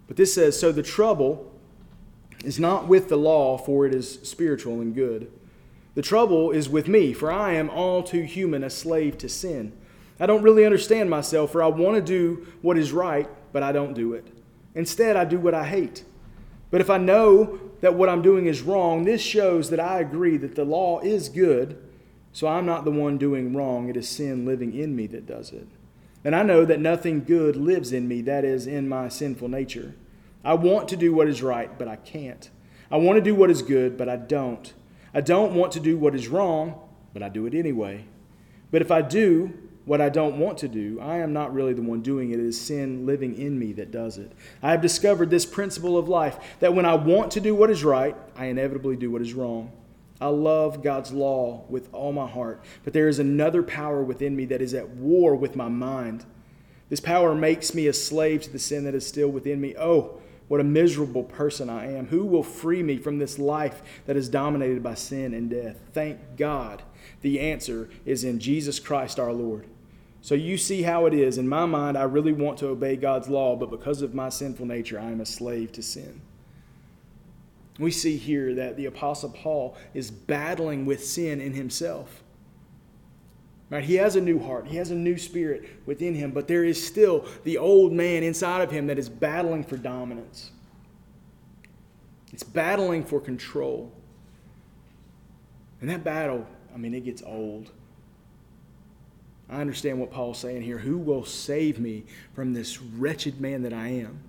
But 0.07 0.17
this 0.17 0.35
says, 0.35 0.59
So 0.59 0.71
the 0.73 0.83
trouble 0.83 1.51
is 2.45 2.59
not 2.59 2.89
with 2.89 3.09
the 3.09 3.17
law, 3.17 3.57
for 3.57 3.87
it 3.87 3.95
is 3.95 4.19
spiritual 4.23 4.81
and 4.81 4.95
good. 4.95 5.31
The 5.95 6.03
trouble 6.03 6.51
is 6.51 6.69
with 6.69 6.89
me, 6.89 7.13
for 7.13 7.31
I 7.31 7.55
am 7.55 7.71
all 7.71 8.03
too 8.03 8.23
human, 8.23 8.65
a 8.65 8.71
slave 8.71 9.19
to 9.19 9.29
sin. 9.29 9.73
I 10.21 10.27
don't 10.27 10.43
really 10.43 10.65
understand 10.65 11.11
myself, 11.11 11.53
for 11.53 11.63
I 11.63 11.67
want 11.67 11.97
to 11.97 12.03
do 12.03 12.47
what 12.63 12.79
is 12.79 12.93
right, 12.93 13.29
but 13.53 13.63
I 13.63 13.73
don't 13.73 13.95
do 13.95 14.15
it. 14.15 14.27
Instead, 14.75 15.17
I 15.17 15.25
do 15.25 15.39
what 15.39 15.55
I 15.55 15.65
hate. 15.65 16.05
But 16.71 16.81
if 16.81 16.89
I 16.89 16.99
know 16.99 17.59
that 17.83 17.95
what 17.95 18.09
I'm 18.09 18.23
doing 18.23 18.47
is 18.47 18.63
wrong, 18.63 19.05
this 19.05 19.21
shows 19.21 19.69
that 19.71 19.81
I 19.81 20.01
agree 20.01 20.37
that 20.39 20.55
the 20.55 20.65
law 20.65 21.01
is 21.01 21.29
good, 21.29 21.77
so 22.33 22.47
I'm 22.47 22.65
not 22.65 22.85
the 22.85 22.93
one 22.93 23.19
doing 23.19 23.55
wrong. 23.55 23.89
It 23.89 23.97
is 23.97 24.09
sin 24.09 24.47
living 24.47 24.73
in 24.73 24.97
me 24.97 25.09
that 25.09 25.27
does 25.27 25.53
it. 25.53 25.67
And 26.25 26.35
I 26.35 26.45
know 26.45 26.65
that 26.65 26.79
nothing 26.79 27.25
good 27.25 27.57
lives 27.57 27.93
in 27.93 28.07
me, 28.07 28.23
that 28.23 28.45
is, 28.45 28.69
in 28.69 28.89
my 28.89 29.09
sinful 29.09 29.49
nature. 29.49 29.95
I 30.45 30.55
want 30.55 30.89
to 30.89 30.97
do 30.97 31.13
what 31.13 31.29
is 31.29 31.43
right, 31.43 31.77
but 31.77 31.89
I 31.89 31.97
can't. 31.97 32.49
I 32.89 32.99
want 32.99 33.17
to 33.17 33.21
do 33.23 33.35
what 33.35 33.51
is 33.51 33.63
good, 33.63 33.99
but 33.99 34.09
I 34.09 34.17
don't. 34.17 34.73
I 35.13 35.21
don't 35.21 35.55
want 35.55 35.73
to 35.73 35.81
do 35.81 35.99
what 35.99 36.15
is 36.15 36.29
wrong, 36.29 36.81
but 37.13 37.23
I 37.23 37.29
do 37.29 37.47
it 37.47 37.55
anyway. 37.55 38.05
But 38.71 38.83
if 38.83 38.93
I 38.93 39.03
do 39.03 39.53
what 39.85 40.01
I 40.01 40.09
don't 40.09 40.39
want 40.39 40.59
to 40.59 40.69
do, 40.69 41.01
I 41.01 41.19
am 41.19 41.33
not 41.33 41.53
really 41.53 41.73
the 41.73 41.83
one 41.83 42.03
doing 42.03 42.31
it. 42.31 42.39
It 42.39 42.47
is 42.47 42.61
sin 42.61 43.05
living 43.05 43.37
in 43.37 43.59
me 43.59 43.73
that 43.73 43.91
does 43.91 44.19
it. 44.19 44.33
I 44.63 44.71
have 44.71 44.81
discovered 44.81 45.31
this 45.31 45.45
principle 45.45 45.99
of 45.99 46.09
life 46.09 46.39
that 46.61 46.75
when 46.75 46.87
I 46.87 46.95
want 46.95 47.33
to 47.33 47.41
do 47.41 47.55
what 47.55 47.71
is 47.71 47.83
right, 47.83 48.17
I 48.37 48.47
inevitably 48.47 48.97
do 48.97 49.11
what 49.11 49.23
is 49.23 49.35
wrong. 49.35 49.73
I 50.21 50.29
love 50.29 50.85
God's 50.85 51.13
law 51.13 51.65
with 51.69 51.89
all 51.93 52.13
my 52.13 52.29
heart, 52.29 52.63
but 52.85 52.93
there 52.93 53.09
is 53.09 53.19
another 53.19 53.63
power 53.65 54.05
within 54.05 54.37
me 54.37 54.45
that 54.47 54.63
is 54.63 54.73
at 54.73 54.89
war 54.91 55.35
with 55.35 55.57
my 55.57 55.69
mind. 55.69 56.25
This 56.89 57.01
power 57.01 57.35
makes 57.35 57.75
me 57.75 57.89
a 57.89 57.93
slave 57.93 58.43
to 58.43 58.51
the 58.51 58.59
sin 58.61 58.85
that 58.85 58.95
is 58.95 59.05
still 59.05 59.29
within 59.29 59.61
me. 59.61 59.75
Oh, 59.77 60.21
what 60.49 60.61
a 60.61 60.65
miserable 60.65 61.25
person 61.25 61.71
I 61.71 61.93
am. 61.93 62.07
Who 62.09 62.25
will 62.25 62.43
free 62.43 62.83
me 62.83 62.99
from 62.99 63.19
this 63.19 63.39
life 63.39 63.83
that 64.07 64.17
is 64.17 64.29
dominated 64.29 64.83
by 64.83 64.95
sin 64.95 65.35
and 65.35 65.49
death? 65.51 65.81
Thank 65.93 66.37
God. 66.37 66.83
The 67.23 67.41
answer 67.41 67.89
is 68.05 68.25
in 68.25 68.39
Jesus 68.39 68.79
Christ 68.79 69.19
our 69.19 69.33
Lord. 69.33 69.67
So 70.21 70.37
you 70.37 70.57
see 70.57 70.83
how 70.83 71.07
it 71.07 71.15
is. 71.15 71.37
In 71.37 71.49
my 71.49 71.67
mind, 71.67 71.99
I 71.99 72.05
really 72.05 72.33
want 72.33 72.59
to 72.59 72.69
obey 72.69 72.97
God's 72.97 73.29
law, 73.29 73.57
but 73.57 73.71
because 73.71 74.03
of 74.03 74.15
my 74.15 74.29
sinful 74.29 74.67
nature, 74.67 75.01
I 75.01 75.11
am 75.11 75.21
a 75.21 75.27
slave 75.27 75.73
to 75.73 75.83
sin. 75.83 76.21
We 77.79 77.91
see 77.91 78.17
here 78.17 78.55
that 78.55 78.77
the 78.77 78.87
Apostle 78.87 79.31
Paul 79.31 79.77
is 79.95 80.11
battling 80.11 80.87
with 80.87 81.05
sin 81.05 81.41
in 81.41 81.55
himself. 81.55 82.22
Right? 83.73 83.83
He 83.83 83.95
has 83.95 84.17
a 84.17 84.21
new 84.21 84.39
heart, 84.39 84.67
he 84.67 84.77
has 84.77 84.91
a 84.91 84.95
new 84.95 85.17
spirit 85.17 85.67
within 85.87 86.15
him, 86.15 86.31
but 86.31 86.47
there 86.47 86.63
is 86.63 86.87
still 86.87 87.25
the 87.45 87.57
old 87.57 87.91
man 87.91 88.23
inside 88.23 88.61
of 88.61 88.71
him 88.71 88.87
that 88.89 88.99
is 88.99 89.09
battling 89.09 89.65
for 89.65 89.79
dominance. 89.79 90.51
It's 92.35 92.43
battling 92.43 93.03
for 93.03 93.19
control. 93.19 93.91
And 95.81 95.89
that 95.89 96.05
battle, 96.05 96.47
I 96.75 96.77
mean, 96.77 96.93
it 96.93 97.07
gets 97.07 97.23
old. 97.23 97.71
I 99.49 99.63
understand 99.63 99.99
what 99.99 100.11
Paul's 100.11 100.39
saying 100.39 100.61
here. 100.61 100.77
Who 100.77 100.99
will 100.99 101.25
save 101.25 101.81
me 101.81 102.05
from 102.35 102.53
this 102.53 102.79
wretched 102.83 103.41
man 103.41 103.63
that 103.63 103.73
I 103.73 103.89
am? 103.89 104.21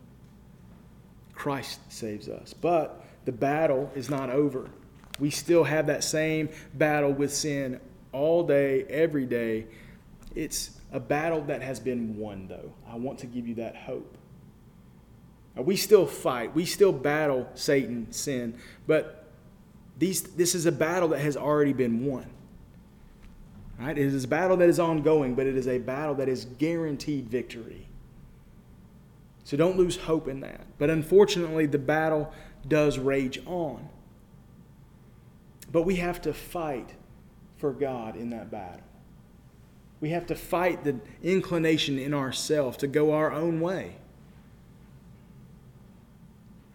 Christ 1.34 1.82
saves 1.92 2.30
us. 2.30 2.54
But 2.54 3.06
the 3.26 3.34
battle 3.34 3.92
is 3.94 4.10
not 4.10 4.30
over. 4.30 4.70
We 5.20 5.32
still 5.32 5.66
have 5.66 5.88
that 5.88 6.06
same 6.06 6.48
battle 6.74 7.12
with 7.12 7.34
sin 7.34 7.82
all 8.14 8.44
day, 8.44 8.86
every 8.90 9.26
day. 9.26 9.66
It's 10.36 10.80
a 10.92 11.00
battle 11.00 11.42
that 11.42 11.62
has 11.62 11.80
been 11.80 12.18
won, 12.18 12.48
though. 12.48 12.74
I 12.88 12.96
want 12.96 13.20
to 13.20 13.28
give 13.28 13.48
you 13.48 13.56
that 13.56 13.76
hope. 13.76 14.18
We 15.56 15.76
still 15.76 16.08
fight, 16.08 16.56
we 16.56 16.66
still 16.66 16.92
battle 16.92 17.48
Satan, 17.54 18.12
sin, 18.12 18.58
but 18.88 19.28
these, 20.00 20.24
this 20.24 20.56
is 20.56 20.66
a 20.66 20.72
battle 20.72 21.10
that 21.10 21.20
has 21.20 21.38
already 21.38 21.74
been 21.74 22.06
won. 22.06 22.26
Right? 23.80 23.98
It 23.98 24.06
is 24.06 24.24
a 24.24 24.28
battle 24.28 24.58
that 24.58 24.70
is 24.70 24.80
ongoing, 24.80 25.36
but 25.36 25.46
it 25.46 25.56
is 25.56 25.68
a 25.68 25.78
battle 25.78 26.16
that 26.16 26.28
is 26.28 26.46
guaranteed 26.46 27.30
victory. 27.30 27.88
So 29.44 29.58
don't 29.58 29.78
lose 29.78 29.98
hope 29.98 30.28
in 30.28 30.40
that. 30.40 30.62
But 30.78 30.90
unfortunately, 30.90 31.66
the 31.66 31.80
battle 31.80 32.34
does 32.68 32.98
rage 32.98 33.42
on. 33.46 33.90
But 35.72 35.84
we 35.84 35.98
have 35.98 36.22
to 36.22 36.34
fight 36.34 36.94
for 37.64 37.72
God 37.72 38.18
in 38.18 38.32
that 38.32 38.52
battle. 38.52 38.84
We 40.02 40.10
have 40.10 40.28
to 40.28 40.36
fight 40.36 40.84
the 40.84 41.00
inclination 41.24 41.98
in 41.98 42.14
ourselves 42.14 42.76
to 42.80 42.88
go 42.88 43.14
our 43.14 43.32
own 43.32 43.62
way. 43.62 43.96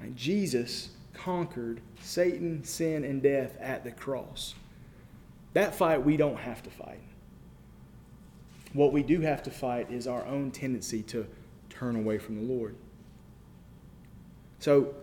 Right? 0.01 0.17
Jesus 0.17 0.89
conquered 1.13 1.83
Satan, 2.01 2.65
sin, 2.65 3.05
and 3.05 3.23
death 3.23 3.55
at 3.61 3.85
the 3.85 3.91
cross. 3.91 4.55
That 5.53 5.75
fight 5.75 6.03
we 6.03 6.17
don't 6.17 6.39
have 6.39 6.63
to 6.63 6.71
fight. 6.71 7.03
What 8.73 8.95
we 8.95 9.03
do 9.03 9.21
have 9.21 9.43
to 9.43 9.51
fight 9.51 9.91
is 9.91 10.07
our 10.07 10.25
own 10.25 10.51
tendency 10.51 11.03
to 11.03 11.27
turn 11.69 11.97
away 11.97 12.17
from 12.17 12.37
the 12.37 12.51
Lord. 12.51 12.77
So, 14.59 14.95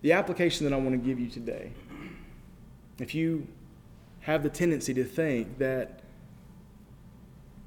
the 0.00 0.12
application 0.12 0.64
that 0.64 0.72
I 0.72 0.78
want 0.78 0.92
to 0.92 1.06
give 1.06 1.20
you 1.20 1.28
today, 1.28 1.72
if 2.98 3.14
you 3.14 3.46
have 4.20 4.42
the 4.42 4.48
tendency 4.48 4.94
to 4.94 5.04
think 5.04 5.58
that 5.58 6.00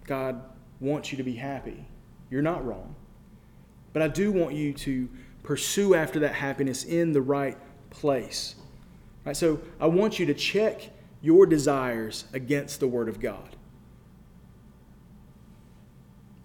God 0.06 0.42
wants 0.80 1.12
you 1.12 1.18
to 1.18 1.24
be 1.24 1.36
happy, 1.36 1.86
you're 2.30 2.42
not 2.42 2.66
wrong. 2.66 2.96
But 3.94 4.02
I 4.02 4.08
do 4.08 4.32
want 4.32 4.54
you 4.54 4.74
to 4.74 5.10
pursue 5.44 5.96
after 5.96 6.20
that 6.20 6.34
happiness 6.34 6.84
in 6.84 7.12
the 7.12 7.22
right 7.22 7.58
place. 7.90 8.56
Right? 9.26 9.36
So 9.36 9.60
I 9.80 9.88
want 9.88 10.20
you 10.20 10.26
to 10.28 10.34
check 10.34 10.90
your 11.22 11.46
desires 11.46 12.26
against 12.34 12.80
the 12.80 12.88
Word 12.88 13.10
of 13.10 13.20
God. 13.20 13.56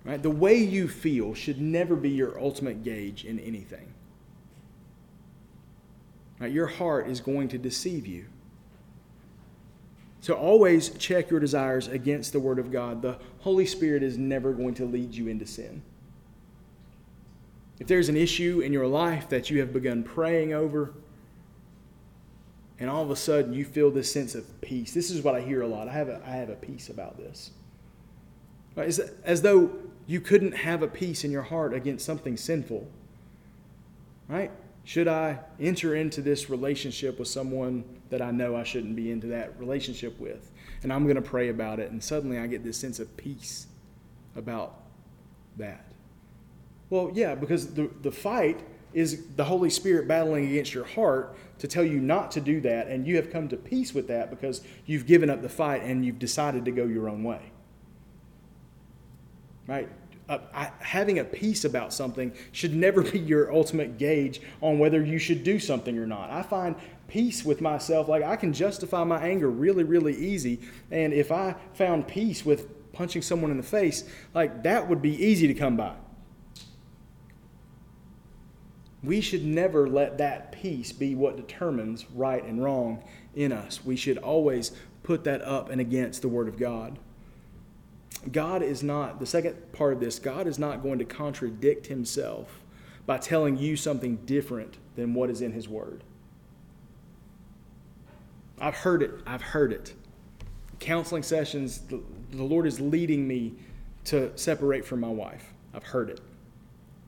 Right? 0.04 0.22
The 0.22 0.30
way 0.30 0.56
you 0.56 0.86
feel 0.86 1.34
should 1.34 1.60
never 1.60 1.96
be 1.96 2.10
your 2.10 2.40
ultimate 2.40 2.84
gauge 2.84 3.24
in 3.24 3.40
anything. 3.40 3.92
Right? 6.38 6.52
Your 6.52 6.66
heart 6.66 7.08
is 7.08 7.20
going 7.20 7.48
to 7.48 7.58
deceive 7.58 8.06
you. 8.06 8.26
So 10.26 10.34
always 10.34 10.88
check 10.88 11.30
your 11.30 11.38
desires 11.38 11.86
against 11.86 12.32
the 12.32 12.40
Word 12.40 12.58
of 12.58 12.72
God. 12.72 13.00
The 13.00 13.16
Holy 13.42 13.64
Spirit 13.64 14.02
is 14.02 14.18
never 14.18 14.52
going 14.52 14.74
to 14.74 14.84
lead 14.84 15.14
you 15.14 15.28
into 15.28 15.46
sin. 15.46 15.82
If 17.78 17.86
there's 17.86 18.08
an 18.08 18.16
issue 18.16 18.58
in 18.58 18.72
your 18.72 18.88
life 18.88 19.28
that 19.28 19.50
you 19.50 19.60
have 19.60 19.72
begun 19.72 20.02
praying 20.02 20.52
over, 20.52 20.94
and 22.80 22.90
all 22.90 23.04
of 23.04 23.10
a 23.12 23.14
sudden 23.14 23.52
you 23.52 23.64
feel 23.64 23.92
this 23.92 24.12
sense 24.12 24.34
of 24.34 24.60
peace. 24.60 24.92
This 24.92 25.12
is 25.12 25.22
what 25.22 25.36
I 25.36 25.42
hear 25.42 25.62
a 25.62 25.68
lot. 25.68 25.86
I 25.86 25.92
have 25.92 26.08
a, 26.08 26.20
I 26.26 26.30
have 26.30 26.50
a 26.50 26.56
peace 26.56 26.88
about 26.88 27.16
this. 27.18 27.52
It's 28.76 28.98
as 29.22 29.42
though 29.42 29.70
you 30.08 30.20
couldn't 30.20 30.56
have 30.56 30.82
a 30.82 30.88
peace 30.88 31.22
in 31.22 31.30
your 31.30 31.42
heart 31.42 31.72
against 31.72 32.04
something 32.04 32.36
sinful. 32.36 32.88
Right? 34.26 34.50
Should 34.86 35.08
I 35.08 35.40
enter 35.58 35.96
into 35.96 36.20
this 36.20 36.48
relationship 36.48 37.18
with 37.18 37.26
someone 37.26 37.84
that 38.08 38.22
I 38.22 38.30
know 38.30 38.54
I 38.54 38.62
shouldn't 38.62 38.94
be 38.94 39.10
into 39.10 39.26
that 39.26 39.58
relationship 39.58 40.16
with? 40.20 40.52
And 40.84 40.92
I'm 40.92 41.02
going 41.02 41.16
to 41.16 41.22
pray 41.22 41.48
about 41.48 41.80
it, 41.80 41.90
and 41.90 42.02
suddenly 42.02 42.38
I 42.38 42.46
get 42.46 42.62
this 42.62 42.76
sense 42.76 43.00
of 43.00 43.16
peace 43.16 43.66
about 44.36 44.76
that. 45.56 45.84
Well, 46.88 47.10
yeah, 47.14 47.34
because 47.34 47.74
the, 47.74 47.90
the 48.02 48.12
fight 48.12 48.60
is 48.94 49.24
the 49.34 49.42
Holy 49.42 49.70
Spirit 49.70 50.06
battling 50.06 50.46
against 50.46 50.72
your 50.72 50.84
heart 50.84 51.36
to 51.58 51.66
tell 51.66 51.84
you 51.84 51.98
not 51.98 52.30
to 52.30 52.40
do 52.40 52.60
that, 52.60 52.86
and 52.86 53.08
you 53.08 53.16
have 53.16 53.32
come 53.32 53.48
to 53.48 53.56
peace 53.56 53.92
with 53.92 54.06
that 54.06 54.30
because 54.30 54.62
you've 54.86 55.06
given 55.06 55.28
up 55.28 55.42
the 55.42 55.48
fight 55.48 55.82
and 55.82 56.06
you've 56.06 56.20
decided 56.20 56.64
to 56.64 56.70
go 56.70 56.84
your 56.84 57.08
own 57.08 57.24
way. 57.24 57.50
Right? 59.66 59.88
Uh, 60.28 60.38
I, 60.52 60.70
having 60.80 61.18
a 61.18 61.24
peace 61.24 61.64
about 61.64 61.92
something 61.92 62.32
should 62.52 62.74
never 62.74 63.02
be 63.02 63.18
your 63.18 63.52
ultimate 63.52 63.98
gauge 63.98 64.40
on 64.60 64.78
whether 64.78 65.02
you 65.04 65.18
should 65.18 65.44
do 65.44 65.58
something 65.58 65.96
or 65.98 66.06
not. 66.06 66.30
I 66.30 66.42
find 66.42 66.76
peace 67.08 67.44
with 67.44 67.60
myself, 67.60 68.08
like 68.08 68.22
I 68.22 68.36
can 68.36 68.52
justify 68.52 69.04
my 69.04 69.20
anger 69.20 69.48
really, 69.48 69.84
really 69.84 70.16
easy. 70.16 70.60
And 70.90 71.12
if 71.12 71.30
I 71.30 71.54
found 71.74 72.08
peace 72.08 72.44
with 72.44 72.92
punching 72.92 73.22
someone 73.22 73.50
in 73.50 73.56
the 73.56 73.62
face, 73.62 74.04
like 74.34 74.62
that 74.64 74.88
would 74.88 75.02
be 75.02 75.14
easy 75.24 75.46
to 75.46 75.54
come 75.54 75.76
by. 75.76 75.94
We 79.02 79.20
should 79.20 79.44
never 79.44 79.88
let 79.88 80.18
that 80.18 80.50
peace 80.50 80.90
be 80.90 81.14
what 81.14 81.36
determines 81.36 82.10
right 82.10 82.42
and 82.42 82.62
wrong 82.64 83.04
in 83.36 83.52
us. 83.52 83.84
We 83.84 83.94
should 83.94 84.18
always 84.18 84.72
put 85.04 85.22
that 85.24 85.42
up 85.42 85.70
and 85.70 85.80
against 85.80 86.22
the 86.22 86.28
Word 86.28 86.48
of 86.48 86.58
God. 86.58 86.98
God 88.32 88.62
is 88.62 88.82
not, 88.82 89.20
the 89.20 89.26
second 89.26 89.72
part 89.72 89.92
of 89.92 90.00
this, 90.00 90.18
God 90.18 90.46
is 90.46 90.58
not 90.58 90.82
going 90.82 90.98
to 90.98 91.04
contradict 91.04 91.86
himself 91.86 92.62
by 93.06 93.18
telling 93.18 93.56
you 93.56 93.76
something 93.76 94.16
different 94.26 94.76
than 94.96 95.14
what 95.14 95.30
is 95.30 95.40
in 95.40 95.52
his 95.52 95.68
word. 95.68 96.02
I've 98.60 98.74
heard 98.74 99.02
it. 99.02 99.12
I've 99.26 99.42
heard 99.42 99.72
it. 99.72 99.94
Counseling 100.80 101.22
sessions, 101.22 101.78
the, 101.78 102.00
the 102.32 102.42
Lord 102.42 102.66
is 102.66 102.80
leading 102.80 103.28
me 103.28 103.54
to 104.06 104.36
separate 104.36 104.84
from 104.84 105.00
my 105.00 105.08
wife. 105.08 105.52
I've 105.74 105.84
heard 105.84 106.10
it. 106.10 106.20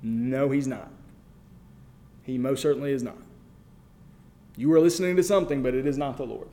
No, 0.02 0.50
he's 0.50 0.66
not. 0.66 0.90
He 2.22 2.38
most 2.38 2.62
certainly 2.62 2.92
is 2.92 3.02
not. 3.02 3.16
You 4.56 4.72
are 4.72 4.80
listening 4.80 5.16
to 5.16 5.22
something, 5.22 5.62
but 5.62 5.74
it 5.74 5.86
is 5.86 5.96
not 5.96 6.16
the 6.16 6.26
Lord. 6.26 6.48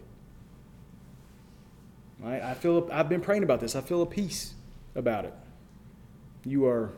I, 2.25 2.53
feel 2.55 2.89
I've 2.91 3.07
been 3.07 3.21
praying 3.21 3.43
about 3.43 3.59
this. 3.59 3.75
I 3.75 3.81
feel 3.81 4.01
a 4.01 4.05
peace 4.05 4.55
about 4.95 5.25
it. 5.25 5.33
You 6.43 6.65
are 6.65 6.91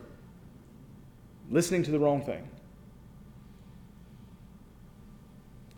listening 1.50 1.82
to 1.84 1.90
the 1.90 1.98
wrong 1.98 2.22
thing. 2.22 2.48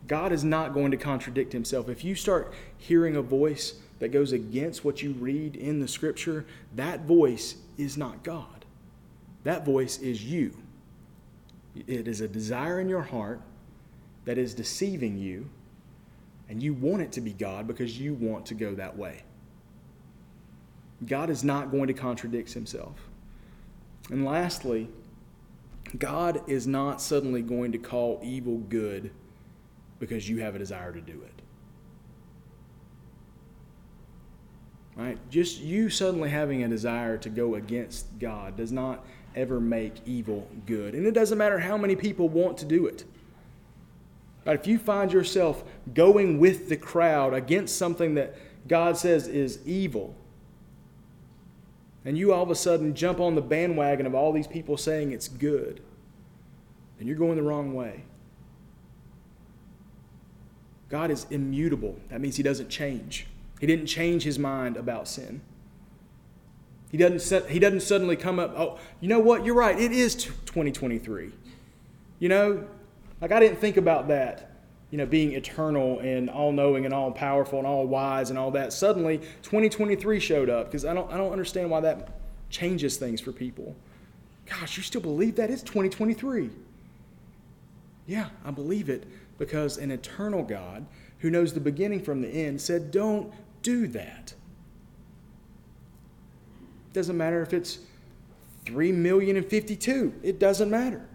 God 0.07 0.31
is 0.31 0.43
not 0.43 0.73
going 0.73 0.91
to 0.91 0.97
contradict 0.97 1.53
himself. 1.53 1.89
If 1.89 2.03
you 2.03 2.15
start 2.15 2.53
hearing 2.77 3.15
a 3.15 3.21
voice 3.21 3.75
that 3.99 4.09
goes 4.09 4.31
against 4.31 4.83
what 4.83 5.01
you 5.01 5.11
read 5.13 5.55
in 5.55 5.79
the 5.79 5.87
scripture, 5.87 6.45
that 6.75 7.01
voice 7.01 7.55
is 7.77 7.97
not 7.97 8.23
God. 8.23 8.65
That 9.43 9.65
voice 9.65 9.99
is 9.99 10.23
you. 10.23 10.57
It 11.87 12.07
is 12.07 12.21
a 12.21 12.27
desire 12.27 12.79
in 12.79 12.89
your 12.89 13.01
heart 13.01 13.41
that 14.25 14.37
is 14.37 14.53
deceiving 14.53 15.17
you, 15.17 15.49
and 16.49 16.61
you 16.61 16.73
want 16.73 17.01
it 17.01 17.11
to 17.13 17.21
be 17.21 17.31
God 17.31 17.67
because 17.67 17.97
you 17.99 18.13
want 18.13 18.45
to 18.47 18.53
go 18.53 18.75
that 18.75 18.97
way. 18.97 19.23
God 21.05 21.29
is 21.29 21.43
not 21.43 21.71
going 21.71 21.87
to 21.87 21.93
contradict 21.93 22.53
himself. 22.53 22.95
And 24.09 24.25
lastly, 24.25 24.89
God 25.97 26.41
is 26.47 26.67
not 26.67 27.01
suddenly 27.01 27.41
going 27.41 27.71
to 27.71 27.77
call 27.77 28.19
evil 28.23 28.57
good 28.57 29.11
because 29.99 30.27
you 30.29 30.37
have 30.39 30.55
a 30.55 30.59
desire 30.59 30.91
to 30.91 31.01
do 31.01 31.13
it. 31.13 31.41
Right? 34.95 35.17
Just 35.29 35.61
you 35.61 35.89
suddenly 35.89 36.29
having 36.29 36.63
a 36.63 36.67
desire 36.67 37.17
to 37.19 37.29
go 37.29 37.55
against 37.55 38.19
God 38.19 38.57
does 38.57 38.71
not 38.71 39.05
ever 39.35 39.59
make 39.59 39.93
evil 40.05 40.47
good. 40.65 40.93
And 40.93 41.05
it 41.05 41.13
doesn't 41.13 41.37
matter 41.37 41.59
how 41.59 41.77
many 41.77 41.95
people 41.95 42.29
want 42.29 42.57
to 42.59 42.65
do 42.65 42.85
it. 42.87 43.05
Right? 44.45 44.59
If 44.59 44.67
you 44.67 44.77
find 44.77 45.11
yourself 45.11 45.63
going 45.93 46.39
with 46.39 46.69
the 46.69 46.77
crowd 46.77 47.33
against 47.33 47.77
something 47.77 48.15
that 48.15 48.35
God 48.67 48.97
says 48.97 49.27
is 49.27 49.59
evil, 49.65 50.15
and 52.05 52.17
you 52.17 52.33
all 52.33 52.43
of 52.43 52.49
a 52.49 52.55
sudden 52.55 52.95
jump 52.95 53.19
on 53.19 53.35
the 53.35 53.41
bandwagon 53.41 54.05
of 54.05 54.15
all 54.15 54.31
these 54.31 54.47
people 54.47 54.77
saying 54.77 55.11
it's 55.11 55.27
good, 55.27 55.81
and 56.99 57.07
you're 57.07 57.17
going 57.17 57.35
the 57.35 57.43
wrong 57.43 57.73
way. 57.73 58.03
God 60.89 61.09
is 61.09 61.25
immutable. 61.29 61.97
That 62.09 62.19
means 62.21 62.35
He 62.35 62.43
doesn't 62.43 62.69
change. 62.69 63.27
He 63.59 63.67
didn't 63.67 63.87
change 63.87 64.23
His 64.23 64.37
mind 64.37 64.77
about 64.77 65.07
sin. 65.07 65.41
He 66.91 66.97
doesn't, 66.97 67.49
he 67.49 67.57
doesn't 67.57 67.81
suddenly 67.81 68.17
come 68.17 68.37
up, 68.37 68.53
oh, 68.57 68.77
you 68.99 69.07
know 69.07 69.19
what? 69.19 69.45
You're 69.45 69.55
right. 69.55 69.79
It 69.79 69.93
is 69.93 70.13
2023. 70.13 71.31
You 72.19 72.29
know, 72.29 72.67
like 73.21 73.31
I 73.31 73.39
didn't 73.39 73.59
think 73.59 73.77
about 73.77 74.09
that 74.09 74.50
you 74.91 74.97
know, 74.97 75.05
being 75.05 75.33
eternal 75.33 75.99
and 75.99 76.29
all 76.29 76.51
knowing 76.51 76.85
and 76.85 76.93
all 76.93 77.11
powerful 77.11 77.57
and 77.57 77.67
all 77.67 77.87
wise 77.87 78.29
and 78.29 78.37
all 78.37 78.51
that. 78.51 78.73
Suddenly, 78.73 79.19
2023 79.41 80.19
showed 80.19 80.49
up 80.49 80.65
because 80.65 80.85
I 80.85 80.93
don't, 80.93 81.11
I 81.11 81.17
don't 81.17 81.31
understand 81.31 81.69
why 81.69 81.79
that 81.79 82.19
changes 82.49 82.97
things 82.97 83.21
for 83.21 83.31
people. 83.31 83.75
Gosh, 84.45 84.75
you 84.75 84.83
still 84.83 85.01
believe 85.01 85.37
that? 85.37 85.49
It's 85.49 85.63
2023. 85.63 86.49
Yeah, 88.05 88.29
I 88.43 88.51
believe 88.51 88.89
it 88.89 89.07
because 89.37 89.77
an 89.77 89.91
eternal 89.91 90.43
God 90.43 90.85
who 91.19 91.29
knows 91.29 91.53
the 91.53 91.61
beginning 91.61 92.01
from 92.01 92.21
the 92.21 92.27
end 92.27 92.59
said, 92.59 92.91
don't 92.91 93.31
do 93.63 93.87
that. 93.87 94.33
Doesn't 96.93 97.15
matter 97.15 97.41
if 97.41 97.53
it's 97.53 97.79
3 98.65 98.91
million 98.91 99.37
and 99.37 99.45
52, 99.45 100.13
it 100.21 100.39
doesn't 100.39 100.69
matter. 100.69 101.07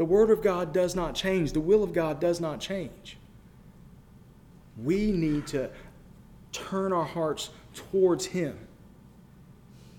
The 0.00 0.06
Word 0.06 0.30
of 0.30 0.40
God 0.40 0.72
does 0.72 0.96
not 0.96 1.14
change, 1.14 1.52
the 1.52 1.60
will 1.60 1.84
of 1.84 1.92
God 1.92 2.20
does 2.20 2.40
not 2.40 2.58
change. 2.58 3.18
We 4.82 5.12
need 5.12 5.46
to 5.48 5.68
turn 6.52 6.94
our 6.94 7.04
hearts 7.04 7.50
towards 7.74 8.24
Him. 8.24 8.58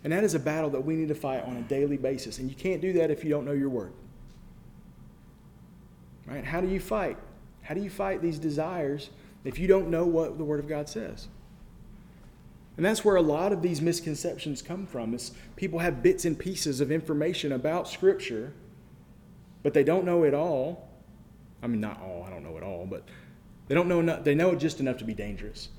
And 0.03 0.11
that 0.11 0.23
is 0.23 0.33
a 0.33 0.39
battle 0.39 0.71
that 0.71 0.83
we 0.83 0.95
need 0.95 1.09
to 1.09 1.13
fight 1.13 1.43
on 1.43 1.55
a 1.57 1.61
daily 1.61 1.97
basis. 1.97 2.39
And 2.39 2.49
you 2.49 2.55
can't 2.55 2.81
do 2.81 2.93
that 2.93 3.11
if 3.11 3.23
you 3.23 3.29
don't 3.29 3.45
know 3.45 3.51
your 3.51 3.69
Word. 3.69 3.93
Right? 6.25 6.43
How 6.43 6.61
do 6.61 6.67
you 6.67 6.79
fight? 6.79 7.19
How 7.61 7.75
do 7.75 7.81
you 7.81 7.91
fight 7.91 8.23
these 8.23 8.39
desires 8.39 9.11
if 9.43 9.59
you 9.59 9.67
don't 9.67 9.91
know 9.91 10.07
what 10.07 10.39
the 10.39 10.43
Word 10.43 10.59
of 10.59 10.67
God 10.67 10.89
says? 10.89 11.27
And 12.75 12.83
that's 12.83 13.05
where 13.05 13.17
a 13.17 13.21
lot 13.21 13.53
of 13.53 13.61
these 13.61 13.83
misconceptions 13.83 14.63
come 14.63 14.87
from. 14.87 15.13
Is 15.13 15.29
people 15.55 15.77
have 15.77 16.01
bits 16.01 16.25
and 16.25 16.39
pieces 16.39 16.81
of 16.81 16.91
information 16.91 17.51
about 17.51 17.87
Scripture 17.87 18.53
but 19.63 19.73
they 19.73 19.83
don't 19.83 20.05
know 20.05 20.23
it 20.23 20.33
all. 20.33 20.89
I 21.61 21.67
mean, 21.67 21.81
not 21.81 22.01
all, 22.01 22.23
I 22.27 22.29
don't 22.29 22.43
know 22.43 22.57
it 22.57 22.63
all, 22.63 22.85
but 22.85 23.03
they 23.67 23.75
don't 23.75 23.87
know 23.87 23.99
enough, 23.99 24.23
they 24.23 24.35
know 24.35 24.51
it 24.51 24.57
just 24.57 24.79
enough 24.79 24.97
to 24.97 25.05
be 25.05 25.13
dangerous. 25.13 25.69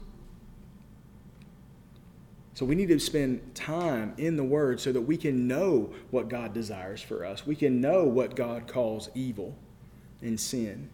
So 2.54 2.66
we 2.66 2.74
need 2.74 2.88
to 2.88 2.98
spend 2.98 3.54
time 3.54 4.14
in 4.18 4.36
the 4.36 4.44
Word 4.44 4.78
so 4.78 4.92
that 4.92 5.00
we 5.00 5.16
can 5.16 5.48
know 5.48 5.92
what 6.10 6.28
God 6.28 6.52
desires 6.52 7.00
for 7.00 7.24
us. 7.24 7.46
We 7.46 7.56
can 7.56 7.80
know 7.80 8.04
what 8.04 8.36
God 8.36 8.66
calls 8.66 9.08
evil 9.14 9.56
and 10.20 10.38
sin 10.38 10.90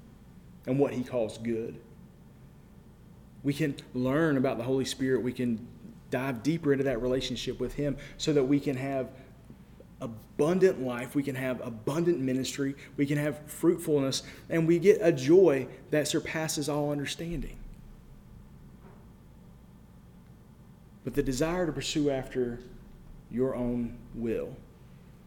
and 0.67 0.79
what 0.79 0.95
He 0.95 1.03
calls 1.03 1.37
good. 1.39 1.81
We 3.43 3.53
can 3.53 3.75
learn 3.93 4.37
about 4.37 4.59
the 4.59 4.65
Holy 4.65 4.85
Spirit. 4.85 5.23
We 5.23 5.33
can 5.33 5.67
dive 6.11 6.43
deeper 6.43 6.73
into 6.73 6.85
that 6.85 7.03
relationship 7.03 7.59
with 7.59 7.75
Him 7.75 7.97
so 8.19 8.33
that 8.33 8.45
we 8.45 8.61
can 8.61 8.77
have 8.77 9.11
abundant 10.01 10.81
life, 10.83 11.15
we 11.15 11.23
can 11.23 11.35
have 11.35 11.61
abundant 11.67 12.21
ministry, 12.21 12.75
we 12.97 13.07
can 13.07 13.19
have 13.19 13.39
fruitfulness, 13.47 14.23
and 14.49 14.67
we 14.67 14.79
get 14.79 14.99
a 15.01 15.13
joy 15.13 15.67
that 15.91 16.07
surpasses 16.07 16.69
all 16.69 16.91
understanding. 16.93 17.57
But 21.05 21.15
the 21.15 21.23
desire 21.23 21.67
to 21.67 21.73
pursue 21.73 22.11
after 22.11 22.61
your 23.31 23.55
own 23.55 23.97
will 24.15 24.55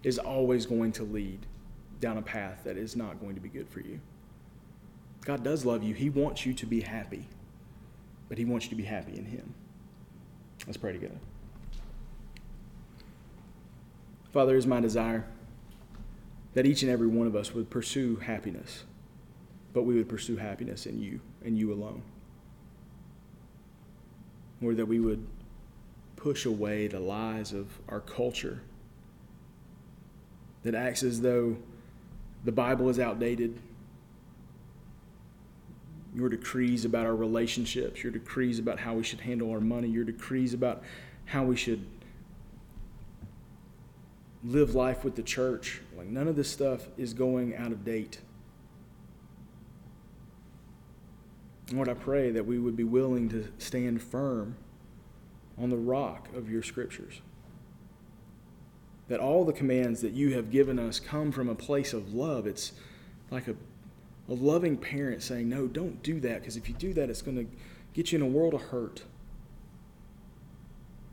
is 0.03 0.17
always 0.17 0.65
going 0.65 0.91
to 0.93 1.03
lead 1.03 1.45
down 1.99 2.17
a 2.17 2.21
path 2.21 2.62
that 2.63 2.77
is 2.77 2.95
not 2.95 3.19
going 3.19 3.36
to 3.36 3.41
be 3.41 3.49
good 3.49 3.69
for 3.69 3.79
you. 3.79 3.99
God 5.23 5.43
does 5.43 5.65
love 5.65 5.84
you. 5.84 5.93
He 5.93 6.10
wants 6.10 6.45
you 6.45 6.53
to 6.53 6.65
be 6.65 6.81
happy, 6.81 7.27
but 8.27 8.38
He 8.38 8.45
wants 8.45 8.65
you 8.65 8.69
to 8.71 8.75
be 8.75 8.84
happy 8.84 9.17
in 9.17 9.25
Him. 9.25 9.53
Let's 10.65 10.77
pray 10.77 10.93
together. 10.93 11.17
Father, 14.32 14.56
it 14.56 14.60
is 14.60 14.67
my 14.67 14.80
desire 14.80 15.26
that 16.54 16.65
each 16.65 16.82
and 16.82 16.91
every 16.91 17.08
one 17.08 17.28
of 17.28 17.36
us 17.36 17.54
would 17.54 17.70
pursue 17.70 18.17
happiness, 18.17 18.84
but 19.74 19.84
we 19.84 19.96
would 19.96 20.10
pursue 20.10 20.38
happiness 20.38 20.86
in 20.86 21.02
you 21.02 21.20
and 21.44 21.58
you 21.58 21.74
alone. 21.74 22.02
Or 24.63 24.74
that 24.74 24.86
we 24.86 25.00
would 25.00 25.26
push 26.15 26.46
away 26.46 26.88
the 26.88 27.00
lies 27.00 27.52
of 27.52 27.67
our 27.89 28.00
culture 28.00 28.62
that 30.63 30.76
acts 30.76 31.04
as 31.04 31.22
though 31.22 31.58
the 32.46 32.52
Bible 32.52 32.89
is 32.89 33.00
outdated. 33.00 33.58
Your 36.13 36.30
decrees 36.30 36.86
about 36.86 37.06
our 37.06 37.15
relationships, 37.15 38.04
your 38.04 38.12
decrees 38.12 38.60
about 38.60 38.80
how 38.80 38.94
we 38.94 39.04
should 39.04 39.22
handle 39.22 39.50
our 39.52 39.62
money, 39.62 39.88
your 39.88 40.04
decrees 40.04 40.54
about 40.54 40.84
how 41.26 41.44
we 41.44 41.56
should 41.56 41.86
live 44.43 44.75
life 44.75 45.04
with 45.04 45.15
the 45.15 45.23
church. 45.23 45.82
Like 45.97 46.08
none 46.08 46.27
of 46.27 46.36
this 46.36 46.49
stuff 46.49 46.88
is 46.97 47.13
going 47.13 47.56
out 47.56 47.71
of 47.71 47.86
date. 47.86 48.19
Lord, 51.71 51.88
I 51.88 51.93
pray 51.93 52.32
that 52.32 52.45
we 52.45 52.60
would 52.60 52.75
be 52.75 52.84
willing 52.84 53.30
to 53.30 53.47
stand 53.58 54.01
firm 54.01 54.58
on 55.58 55.69
the 55.69 55.77
rock 55.77 56.27
of 56.36 56.49
your 56.49 56.63
scriptures. 56.63 57.21
that 59.08 59.19
all 59.19 59.43
the 59.43 59.54
commands 59.54 60.01
that 60.01 60.13
you 60.13 60.34
have 60.34 60.49
given 60.49 60.80
us 60.80 60.99
come 60.99 61.32
from 61.34 61.49
a 61.49 61.56
place 61.56 61.91
of 61.91 62.13
love. 62.13 62.47
It's 62.47 62.71
like 63.30 63.47
a, 63.49 63.56
a 64.30 64.34
loving 64.34 64.77
parent 64.77 65.21
saying, 65.21 65.49
No, 65.49 65.67
don't 65.67 66.01
do 66.01 66.19
that, 66.21 66.39
because 66.39 66.56
if 66.56 66.69
you 66.69 66.75
do 66.75 66.93
that, 66.93 67.10
it's 67.10 67.21
going 67.21 67.38
to 67.38 67.45
get 67.93 68.12
you 68.12 68.19
in 68.19 68.21
a 68.21 68.27
world 68.27 68.54
of 68.54 68.62
hurt. 68.62 69.04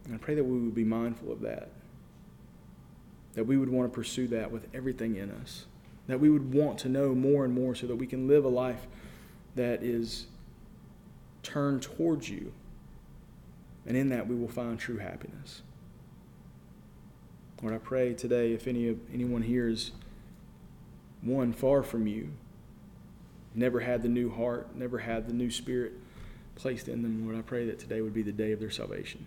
And 0.05 0.15
I 0.15 0.19
pray 0.19 0.37
that 0.37 0.45
we 0.45 0.59
would 0.59 0.75
be 0.77 0.85
mindful 0.85 1.33
of 1.33 1.41
that. 1.41 1.71
That 3.39 3.45
we 3.45 3.57
would 3.57 3.69
want 3.69 3.89
to 3.89 3.95
pursue 3.95 4.27
that 4.27 4.51
with 4.51 4.67
everything 4.75 5.15
in 5.15 5.31
us. 5.31 5.67
That 6.09 6.19
we 6.19 6.29
would 6.29 6.53
want 6.53 6.77
to 6.81 6.89
know 6.89 7.15
more 7.15 7.45
and 7.45 7.55
more 7.55 7.73
so 7.77 7.87
that 7.87 7.95
we 7.95 8.09
can 8.09 8.27
live 8.27 8.45
a 8.45 8.49
life 8.49 8.89
that 9.55 9.85
is 9.85 10.27
turned 11.45 11.83
towards 11.83 12.29
you. 12.29 12.53
And 13.87 13.97
in 13.97 14.09
that 14.09 14.27
we 14.27 14.35
will 14.35 14.49
find 14.49 14.77
true 14.77 14.97
happiness. 14.97 15.63
Lord, 17.63 17.77
I 17.77 17.79
pray 17.79 18.13
today 18.13 18.55
if 18.55 18.67
any 18.67 18.89
of 18.89 18.99
anyone 19.15 19.43
here 19.43 19.69
is 19.69 19.93
one 21.23 21.53
far 21.53 21.85
from 21.85 22.09
you, 22.09 22.31
never 23.55 23.79
had 23.79 24.03
the 24.03 24.09
new 24.09 24.31
heart, 24.31 24.75
never 24.75 24.99
had 24.99 25.29
the 25.29 25.33
new 25.33 25.53
spirit 25.53 25.93
placed 26.57 26.89
in 26.89 27.03
them, 27.03 27.25
Lord, 27.25 27.39
I 27.39 27.43
pray 27.43 27.67
that 27.67 27.79
today 27.79 28.01
would 28.01 28.15
be 28.15 28.23
the 28.23 28.33
day 28.33 28.51
of 28.51 28.59
their 28.59 28.69
salvation. 28.69 29.27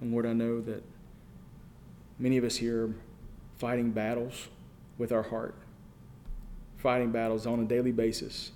And 0.00 0.10
Lord, 0.10 0.26
I 0.26 0.32
know 0.32 0.60
that 0.60 0.82
many 2.18 2.36
of 2.36 2.44
us 2.44 2.56
here 2.56 2.86
are 2.86 2.94
fighting 3.58 3.90
battles 3.90 4.48
with 4.98 5.12
our 5.12 5.22
heart, 5.22 5.54
fighting 6.76 7.10
battles 7.10 7.46
on 7.46 7.60
a 7.60 7.64
daily 7.64 7.92
basis 7.92 8.52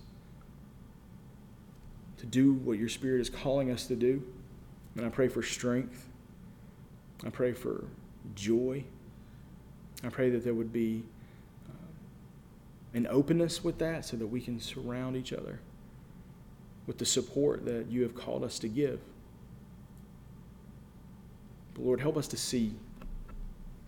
to 2.18 2.26
do 2.26 2.52
what 2.52 2.78
your 2.78 2.88
Spirit 2.88 3.20
is 3.20 3.30
calling 3.30 3.70
us 3.70 3.86
to 3.86 3.96
do. 3.96 4.22
And 4.96 5.06
I 5.06 5.08
pray 5.08 5.28
for 5.28 5.42
strength. 5.42 6.08
I 7.24 7.30
pray 7.30 7.52
for 7.52 7.84
joy. 8.34 8.84
I 10.04 10.08
pray 10.08 10.30
that 10.30 10.44
there 10.44 10.54
would 10.54 10.72
be 10.72 11.04
uh, 11.68 11.72
an 12.94 13.06
openness 13.08 13.62
with 13.64 13.78
that 13.78 14.04
so 14.04 14.16
that 14.16 14.26
we 14.26 14.40
can 14.40 14.60
surround 14.60 15.16
each 15.16 15.32
other 15.32 15.60
with 16.86 16.98
the 16.98 17.06
support 17.06 17.64
that 17.66 17.86
you 17.88 18.02
have 18.02 18.14
called 18.14 18.42
us 18.42 18.58
to 18.60 18.68
give. 18.68 19.00
But 21.74 21.84
Lord, 21.84 22.00
help 22.00 22.16
us 22.16 22.26
to 22.28 22.36
see 22.36 22.74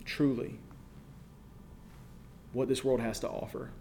truly 0.05 0.59
what 2.53 2.67
this 2.67 2.83
world 2.83 2.99
has 2.99 3.19
to 3.19 3.29
offer 3.29 3.71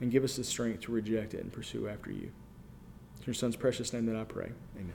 and 0.00 0.10
give 0.10 0.24
us 0.24 0.36
the 0.36 0.44
strength 0.44 0.80
to 0.80 0.92
reject 0.92 1.34
it 1.34 1.42
and 1.42 1.52
pursue 1.52 1.88
after 1.88 2.10
you. 2.10 2.30
In 3.18 3.24
your 3.26 3.34
son's 3.34 3.56
precious 3.56 3.92
name 3.92 4.06
that 4.06 4.16
I 4.16 4.24
pray. 4.24 4.52
Amen. 4.76 4.94